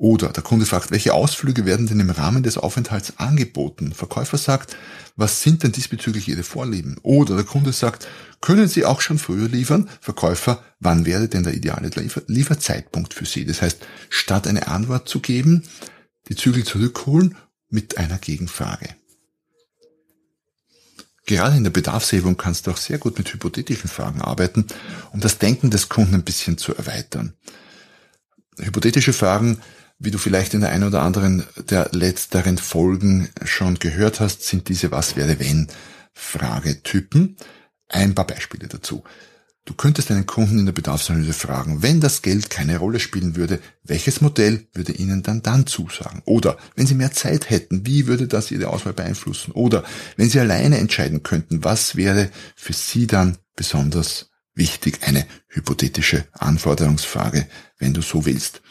Oder 0.00 0.30
der 0.30 0.42
Kunde 0.42 0.64
fragt, 0.64 0.90
welche 0.90 1.12
Ausflüge 1.12 1.66
werden 1.66 1.86
denn 1.86 2.00
im 2.00 2.08
Rahmen 2.08 2.42
des 2.42 2.56
Aufenthalts 2.56 3.18
angeboten? 3.18 3.92
Verkäufer 3.92 4.38
sagt, 4.38 4.74
was 5.14 5.42
sind 5.42 5.62
denn 5.62 5.72
diesbezüglich 5.72 6.26
Ihre 6.26 6.42
Vorlieben? 6.42 6.96
Oder 7.02 7.36
der 7.36 7.44
Kunde 7.44 7.74
sagt, 7.74 8.08
können 8.40 8.66
Sie 8.66 8.86
auch 8.86 9.02
schon 9.02 9.18
früher 9.18 9.46
liefern? 9.46 9.90
Verkäufer, 10.00 10.64
wann 10.78 11.04
wäre 11.04 11.28
denn 11.28 11.42
der 11.42 11.52
ideale 11.52 11.88
Liefer 11.88 12.22
Lieferzeitpunkt 12.28 13.12
für 13.12 13.26
Sie? 13.26 13.44
Das 13.44 13.60
heißt, 13.60 13.80
statt 14.08 14.46
eine 14.46 14.68
Antwort 14.68 15.06
zu 15.06 15.20
geben, 15.20 15.64
die 16.30 16.34
Zügel 16.34 16.64
zurückholen 16.64 17.36
mit 17.68 17.98
einer 17.98 18.16
Gegenfrage. 18.16 18.88
Gerade 21.26 21.58
in 21.58 21.64
der 21.64 21.72
Bedarfshebung 21.72 22.38
kannst 22.38 22.66
du 22.66 22.70
auch 22.70 22.78
sehr 22.78 22.96
gut 22.96 23.18
mit 23.18 23.30
hypothetischen 23.34 23.90
Fragen 23.90 24.22
arbeiten, 24.22 24.64
um 25.12 25.20
das 25.20 25.36
Denken 25.36 25.68
des 25.68 25.90
Kunden 25.90 26.14
ein 26.14 26.24
bisschen 26.24 26.56
zu 26.56 26.74
erweitern. 26.74 27.34
Hypothetische 28.58 29.12
Fragen 29.12 29.60
wie 30.00 30.10
du 30.10 30.18
vielleicht 30.18 30.54
in 30.54 30.62
der 30.62 30.70
einen 30.70 30.84
oder 30.84 31.02
anderen 31.02 31.44
der 31.68 31.90
letzteren 31.92 32.56
Folgen 32.58 33.28
schon 33.44 33.78
gehört 33.78 34.18
hast, 34.18 34.42
sind 34.42 34.68
diese 34.68 34.90
Was 34.90 35.14
wäre 35.14 35.38
wenn 35.38 35.68
Fragetypen. 36.14 37.36
Ein 37.88 38.14
paar 38.14 38.26
Beispiele 38.26 38.66
dazu. 38.66 39.04
Du 39.66 39.74
könntest 39.74 40.10
einen 40.10 40.24
Kunden 40.24 40.58
in 40.58 40.64
der 40.64 40.72
Bedarfsanalyse 40.72 41.34
fragen, 41.34 41.82
wenn 41.82 42.00
das 42.00 42.22
Geld 42.22 42.48
keine 42.48 42.78
Rolle 42.78 42.98
spielen 42.98 43.36
würde, 43.36 43.60
welches 43.84 44.22
Modell 44.22 44.66
würde 44.72 44.92
Ihnen 44.92 45.22
dann 45.22 45.42
dann 45.42 45.66
zusagen? 45.66 46.22
Oder 46.24 46.56
wenn 46.76 46.86
Sie 46.86 46.94
mehr 46.94 47.12
Zeit 47.12 47.50
hätten, 47.50 47.86
wie 47.86 48.06
würde 48.06 48.26
das 48.26 48.50
Ihre 48.50 48.68
Auswahl 48.68 48.94
beeinflussen? 48.94 49.52
Oder 49.52 49.84
wenn 50.16 50.30
Sie 50.30 50.40
alleine 50.40 50.78
entscheiden 50.78 51.22
könnten, 51.22 51.62
was 51.62 51.94
wäre 51.94 52.30
für 52.56 52.72
Sie 52.72 53.06
dann 53.06 53.36
besonders 53.54 54.30
wichtig? 54.54 55.00
Eine 55.02 55.26
hypothetische 55.48 56.24
Anforderungsfrage, 56.32 57.46
wenn 57.78 57.92
du 57.92 58.00
so 58.00 58.24
willst 58.24 58.62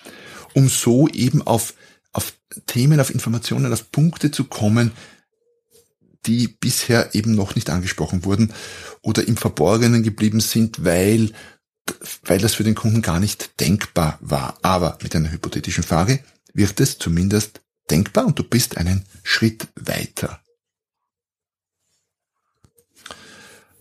um 0.54 0.70
so 0.70 1.08
eben 1.08 1.42
auf, 1.42 1.74
auf 2.12 2.34
Themen, 2.66 3.00
auf 3.00 3.14
Informationen, 3.14 3.72
auf 3.72 3.92
Punkte 3.92 4.32
zu 4.32 4.46
kommen, 4.46 4.92
die 6.26 6.48
bisher 6.48 7.16
eben 7.16 7.36
noch 7.36 7.56
nicht 7.56 7.70
angesprochen 7.70 8.26
wurden 8.26 8.54
oder 9.02 9.28
im 9.28 9.38
Verborgenen 9.38 10.04
geblieben 10.04 10.42
sind, 10.42 10.84
weil, 10.84 11.32
weil 12.24 12.40
das 12.40 12.56
für 12.56 12.64
den 12.64 12.76
Kunden 12.76 13.02
gar 13.02 13.20
nicht 13.20 13.60
denkbar 13.60 14.18
war. 14.22 14.58
Aber 14.62 14.98
mit 15.02 15.16
einer 15.16 15.32
hypothetischen 15.32 15.84
Frage 15.84 16.20
wird 16.54 16.80
es 16.80 16.98
zumindest 16.98 17.62
denkbar 17.90 18.26
und 18.26 18.38
du 18.38 18.44
bist 18.44 18.78
einen 18.78 19.06
Schritt 19.24 19.68
weiter. 19.76 20.42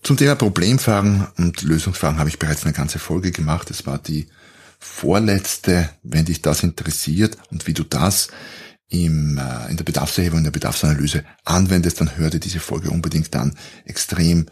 Zum 0.03 0.17
Thema 0.17 0.37
Problemfragen 0.37 1.27
und 1.37 1.63
Lösungsfragen 1.63 2.19
habe 2.19 2.31
ich 2.31 2.39
bereits 2.39 2.65
eine 2.65 2.73
ganze 2.73 2.99
Folge 2.99 3.33
gemacht. 3.33 3.71
Es 3.71 3.85
war 3.85 3.99
die 3.99 4.29
vorletzte, 4.79 5.91
wenn 6.03 6.25
dich 6.25 6.43
das 6.43 6.63
interessiert 6.63 7.37
und 7.51 7.67
wie 7.67 7.75
du 7.75 7.85
das 7.85 8.29
im, 8.89 9.39
äh, 9.39 9.71
in 9.71 9.77
der 9.77 9.85
Bedarfserhebung, 9.85 10.39
in 10.39 10.45
der 10.45 10.51
Bedarfsanalyse 10.51 11.25
anwendest, 11.45 12.01
dann 12.01 12.17
hör 12.17 12.31
dir 12.31 12.41
diese 12.41 12.61
Folge 12.61 12.91
unbedingt 12.91 13.35
an. 13.37 13.57
Extrem 13.85 14.47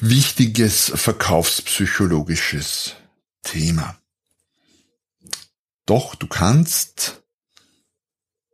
wichtiges 0.00 0.92
verkaufspsychologisches 0.94 2.94
Thema. 3.42 3.98
Doch 5.86 6.14
du 6.14 6.26
kannst 6.26 7.22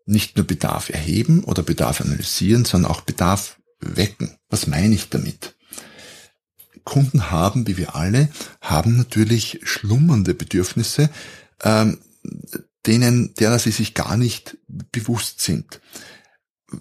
nicht 0.07 0.37
nur 0.37 0.47
Bedarf 0.47 0.89
erheben 0.89 1.45
oder 1.45 1.63
Bedarf 1.63 2.01
analysieren, 2.01 2.65
sondern 2.65 2.91
auch 2.91 3.03
Bedarf 3.03 3.61
wecken. 3.81 4.39
Was 4.49 4.67
meine 4.67 4.95
ich 4.95 5.11
damit? 5.11 5.55
Kunden 6.89 7.31
haben, 7.31 7.67
wie 7.67 7.77
wir 7.77 7.95
alle, 7.97 8.31
haben 8.63 8.97
natürlich 8.97 9.61
schlummernde 9.63 10.33
Bedürfnisse, 10.33 11.11
ähm, 11.63 11.99
denen, 12.87 13.35
derer 13.35 13.59
sie 13.59 13.73
sich 13.73 13.93
gar 13.93 14.17
nicht 14.17 14.57
bewusst 14.67 15.43
sind. 15.43 15.83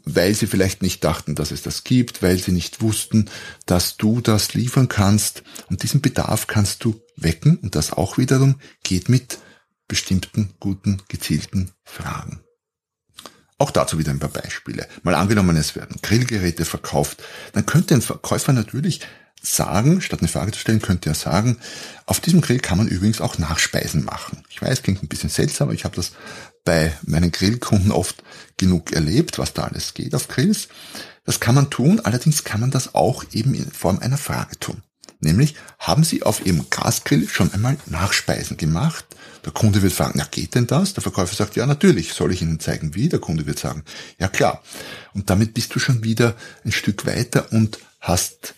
Weil 0.06 0.34
sie 0.34 0.48
vielleicht 0.48 0.82
nicht 0.82 1.04
dachten, 1.04 1.36
dass 1.36 1.52
es 1.52 1.62
das 1.62 1.84
gibt, 1.84 2.24
weil 2.24 2.38
sie 2.38 2.54
nicht 2.54 2.82
wussten, 2.82 3.30
dass 3.66 3.98
du 3.98 4.22
das 4.22 4.54
liefern 4.54 4.88
kannst. 4.88 5.44
Und 5.70 5.84
diesen 5.84 6.00
Bedarf 6.00 6.48
kannst 6.48 6.86
du 6.86 7.02
wecken. 7.18 7.58
Und 7.58 7.76
das 7.76 7.92
auch 7.92 8.18
wiederum 8.18 8.56
geht 8.84 9.10
mit 9.10 9.40
bestimmten, 9.90 10.54
guten, 10.62 11.02
gezielten 11.10 11.72
Fragen. 11.84 12.40
Auch 13.58 13.72
dazu 13.72 14.00
wieder 14.00 14.12
ein 14.12 14.20
paar 14.20 14.30
Beispiele. 14.30 14.88
Mal 15.04 15.16
angenommen, 15.16 15.58
es 15.58 15.76
werden 15.76 16.00
Grillgeräte 16.02 16.64
verkauft, 16.64 17.24
dann 17.52 17.66
könnte 17.66 17.94
ein 17.94 18.02
Verkäufer 18.02 18.54
natürlich 18.54 19.02
sagen, 19.42 20.02
statt 20.02 20.20
eine 20.20 20.28
Frage 20.28 20.52
zu 20.52 20.60
stellen, 20.60 20.82
könnte 20.82 21.10
er 21.10 21.16
sagen, 21.16 21.58
auf 22.06 22.20
diesem 22.20 22.42
Grill 22.42 22.60
kann 22.60 22.78
man 22.78 22.88
übrigens 22.88 23.22
auch 23.22 23.38
Nachspeisen 23.38 24.04
machen. 24.04 24.44
Ich 24.50 24.62
weiß, 24.62 24.84
klingt 24.84 25.04
ein 25.04 25.08
bisschen 25.08 25.30
seltsam, 25.30 25.68
aber 25.68 25.76
ich 25.76 25.86
habe 25.86 25.96
das 25.96 26.12
bei 26.66 26.94
meinen 27.06 27.32
Grillkunden 27.32 27.92
oft 27.92 28.24
genug 28.58 28.92
erlebt, 28.92 29.40
was 29.40 29.54
da 29.54 29.64
alles 29.64 29.94
geht 29.94 30.14
auf 30.14 30.28
Grills. 30.28 30.68
Das 31.24 31.40
kann 31.40 31.56
man 31.56 31.70
tun, 31.70 32.02
allerdings 32.02 32.44
kann 32.44 32.62
man 32.62 32.72
das 32.72 32.96
auch 32.96 33.24
eben 33.32 33.54
in 33.54 33.72
Form 33.72 34.00
einer 34.00 34.18
Frage 34.18 34.60
tun. 34.60 34.82
Nämlich, 35.20 35.56
haben 35.80 36.04
Sie 36.04 36.24
auf 36.24 36.46
Ihrem 36.46 36.70
Gasgrill 36.70 37.28
schon 37.28 37.52
einmal 37.52 37.78
Nachspeisen 37.88 38.58
gemacht? 38.58 39.06
Der 39.46 39.52
Kunde 39.52 39.82
wird 39.82 39.94
fragen, 39.94 40.14
na 40.16 40.28
geht 40.30 40.54
denn 40.54 40.68
das? 40.68 40.94
Der 40.94 41.02
Verkäufer 41.02 41.36
sagt, 41.36 41.56
ja 41.56 41.66
natürlich, 41.66 42.14
soll 42.14 42.32
ich 42.32 42.42
Ihnen 42.42 42.60
zeigen 42.60 42.94
wie? 42.94 43.10
Der 43.10 43.20
Kunde 43.20 43.48
wird 43.48 43.58
sagen, 43.58 43.84
ja 44.20 44.28
klar. 44.28 44.62
Und 45.14 45.30
damit 45.30 45.54
bist 45.54 45.74
du 45.74 45.80
schon 45.80 46.04
wieder 46.04 46.36
ein 46.66 46.72
Stück 46.72 47.06
weiter 47.06 47.52
und 47.52 47.80
hast 48.00 48.56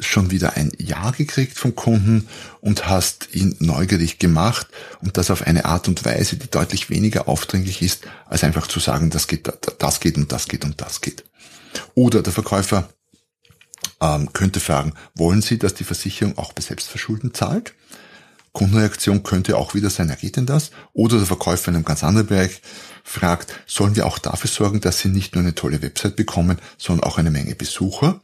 schon 0.00 0.30
wieder 0.30 0.56
ein 0.56 0.72
Ja 0.78 1.10
gekriegt 1.10 1.58
vom 1.58 1.74
Kunden 1.74 2.28
und 2.60 2.88
hast 2.88 3.28
ihn 3.32 3.56
neugierig 3.60 4.18
gemacht 4.18 4.66
und 5.00 5.16
das 5.16 5.30
auf 5.30 5.42
eine 5.42 5.64
Art 5.64 5.88
und 5.88 6.04
Weise, 6.04 6.36
die 6.36 6.50
deutlich 6.50 6.90
weniger 6.90 7.28
aufdringlich 7.28 7.82
ist, 7.82 8.06
als 8.26 8.44
einfach 8.44 8.66
zu 8.66 8.80
sagen, 8.80 9.10
das 9.10 9.26
geht, 9.26 9.50
das 9.78 10.00
geht 10.00 10.16
und 10.16 10.32
das 10.32 10.48
geht 10.48 10.64
und 10.64 10.80
das 10.80 11.00
geht. 11.00 11.24
Oder 11.94 12.22
der 12.22 12.32
Verkäufer 12.32 12.88
ähm, 14.00 14.32
könnte 14.32 14.60
fragen, 14.60 14.94
wollen 15.14 15.42
Sie, 15.42 15.58
dass 15.58 15.74
die 15.74 15.84
Versicherung 15.84 16.38
auch 16.38 16.52
bei 16.52 16.62
Selbstverschulden 16.62 17.34
zahlt? 17.34 17.74
Kundenreaktion 18.52 19.22
könnte 19.22 19.56
auch 19.56 19.74
wieder 19.74 19.90
sein, 19.90 20.08
ja 20.08 20.16
geht 20.16 20.36
denn 20.36 20.46
das? 20.46 20.72
Oder 20.92 21.18
der 21.18 21.26
Verkäufer 21.26 21.68
in 21.68 21.76
einem 21.76 21.84
ganz 21.84 22.02
anderen 22.02 22.26
Bereich 22.26 22.62
fragt, 23.04 23.54
sollen 23.66 23.94
wir 23.94 24.06
auch 24.06 24.18
dafür 24.18 24.50
sorgen, 24.50 24.80
dass 24.80 24.98
Sie 24.98 25.08
nicht 25.08 25.34
nur 25.34 25.44
eine 25.44 25.54
tolle 25.54 25.82
Website 25.82 26.16
bekommen, 26.16 26.58
sondern 26.76 27.08
auch 27.08 27.18
eine 27.18 27.30
Menge 27.30 27.54
Besucher? 27.54 28.20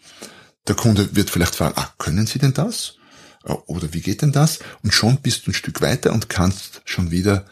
Der 0.68 0.74
Kunde 0.74 1.14
wird 1.14 1.30
vielleicht 1.30 1.54
fragen, 1.54 1.74
ah, 1.76 1.92
können 1.98 2.26
Sie 2.26 2.38
denn 2.38 2.54
das? 2.54 2.96
Oder 3.44 3.92
wie 3.92 4.00
geht 4.00 4.22
denn 4.22 4.32
das? 4.32 4.58
Und 4.82 4.92
schon 4.92 5.18
bist 5.18 5.46
du 5.46 5.50
ein 5.50 5.54
Stück 5.54 5.80
weiter 5.80 6.12
und 6.12 6.28
kannst 6.28 6.82
schon 6.84 7.12
wieder 7.12 7.46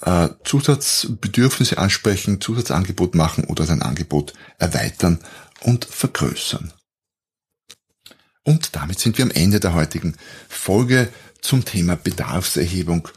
äh, 0.00 0.28
Zusatzbedürfnisse 0.44 1.78
ansprechen, 1.78 2.40
Zusatzangebot 2.40 3.14
machen 3.14 3.44
oder 3.44 3.66
dein 3.66 3.82
Angebot 3.82 4.32
erweitern 4.58 5.20
und 5.60 5.84
vergrößern. 5.84 6.72
Und 8.44 8.76
damit 8.76 8.98
sind 8.98 9.18
wir 9.18 9.24
am 9.24 9.30
Ende 9.30 9.60
der 9.60 9.74
heutigen 9.74 10.16
Folge 10.48 11.12
zum 11.42 11.64
Thema 11.64 11.96
Bedarfserhebung 11.96 13.08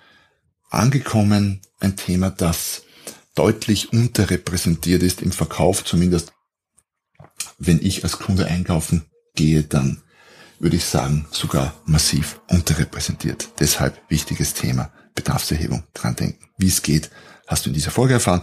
angekommen. 0.69 1.61
Ein 1.79 1.95
Thema, 1.95 2.31
das 2.31 2.83
deutlich 3.35 3.93
unterrepräsentiert 3.93 5.03
ist 5.03 5.21
im 5.21 5.31
Verkauf, 5.31 5.85
zumindest 5.85 6.33
wenn 7.57 7.79
ich 7.81 8.03
als 8.03 8.19
Kunde 8.19 8.45
einkaufen 8.45 9.08
gehe, 9.35 9.63
dann 9.63 10.01
würde 10.59 10.75
ich 10.75 10.85
sagen, 10.85 11.27
sogar 11.31 11.73
massiv 11.85 12.41
unterrepräsentiert. 12.49 13.49
Deshalb 13.59 13.97
wichtiges 14.09 14.53
Thema 14.53 14.91
Bedarfserhebung. 15.15 15.83
Dran 15.93 16.15
denken. 16.15 16.45
Wie 16.57 16.67
es 16.67 16.81
geht, 16.81 17.09
hast 17.47 17.65
du 17.65 17.69
in 17.69 17.73
dieser 17.73 17.91
Folge 17.91 18.13
erfahren 18.13 18.41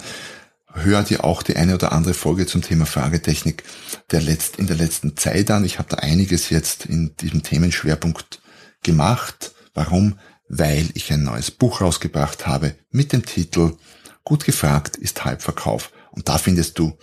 hör 0.77 1.03
dir 1.03 1.25
auch 1.25 1.43
die 1.43 1.57
eine 1.57 1.75
oder 1.75 1.93
andere 1.93 2.15
Folge 2.15 2.47
zum 2.47 2.63
Thema 2.63 2.87
Fragetechnik 2.87 3.65
der 4.11 4.21
letzt, 4.21 4.57
in 4.57 4.67
der 4.67 4.77
letzten 4.77 5.17
Zeit 5.17 5.51
an. 5.51 5.65
Ich 5.65 5.79
habe 5.79 5.89
da 5.89 5.97
einiges 5.97 6.51
jetzt 6.51 6.87
in 6.87 7.17
diesem 7.17 7.43
Themenschwerpunkt 7.43 8.41
gemacht. 8.83 9.53
Warum? 9.75 10.19
Weil 10.49 10.89
ich 10.95 11.13
ein 11.13 11.25
neues 11.25 11.51
Buch 11.51 11.81
rausgebracht 11.81 12.47
habe 12.47 12.75
mit 12.91 13.13
dem 13.13 13.25
Titel 13.25 13.77
Gut 14.25 14.45
gefragt 14.45 14.97
ist 14.97 15.25
Halbverkauf. 15.25 15.93
Und 16.11 16.29
da 16.29 16.39
findest 16.39 16.79
du 16.79 16.99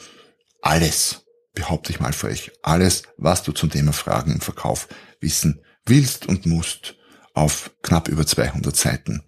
alles, 0.62 1.23
behaupte 1.54 1.92
ich 1.92 2.00
mal 2.00 2.14
für 2.14 2.28
euch, 2.28 2.52
alles, 2.62 3.04
was 3.18 3.44
du 3.44 3.52
zum 3.52 3.70
Thema 3.70 3.94
Fragen 3.94 4.34
im 4.34 4.42
Verkauf 4.42 4.88
wissen 5.20 5.62
willst 5.86 6.26
und 6.26 6.46
musst, 6.46 6.96
auf 7.34 7.72
knapp 7.82 8.08
über 8.08 8.26
200 8.26 8.76
Seiten 8.76 9.24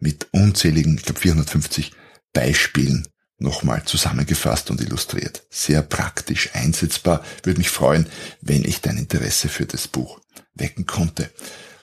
mit 0.00 0.28
unzähligen, 0.32 0.96
ich 0.96 1.04
glaube 1.04 1.20
450 1.20 1.92
Beispielen 2.32 3.06
nochmal 3.38 3.84
zusammengefasst 3.84 4.70
und 4.70 4.80
illustriert. 4.80 5.44
Sehr 5.50 5.82
praktisch 5.82 6.50
einsetzbar. 6.54 7.24
Würde 7.42 7.58
mich 7.58 7.70
freuen, 7.70 8.06
wenn 8.40 8.64
ich 8.64 8.80
dein 8.80 8.96
Interesse 8.96 9.48
für 9.48 9.66
das 9.66 9.88
Buch 9.88 10.20
wecken 10.54 10.86
konnte. 10.86 11.30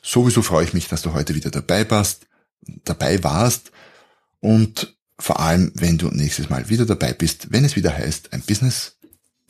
Sowieso 0.01 0.41
freue 0.41 0.65
ich 0.65 0.73
mich, 0.73 0.88
dass 0.88 1.01
du 1.01 1.13
heute 1.13 1.36
wieder 1.36 1.51
dabei 1.51 1.89
warst, 1.89 2.27
dabei 2.84 3.23
warst 3.23 3.71
und 4.39 4.95
vor 5.19 5.39
allem, 5.39 5.71
wenn 5.75 5.99
du 5.99 6.08
nächstes 6.08 6.49
Mal 6.49 6.69
wieder 6.69 6.86
dabei 6.86 7.13
bist, 7.13 7.51
wenn 7.51 7.63
es 7.63 7.75
wieder 7.75 7.95
heißt, 7.95 8.34
ein 8.34 8.41
Business, 8.41 8.97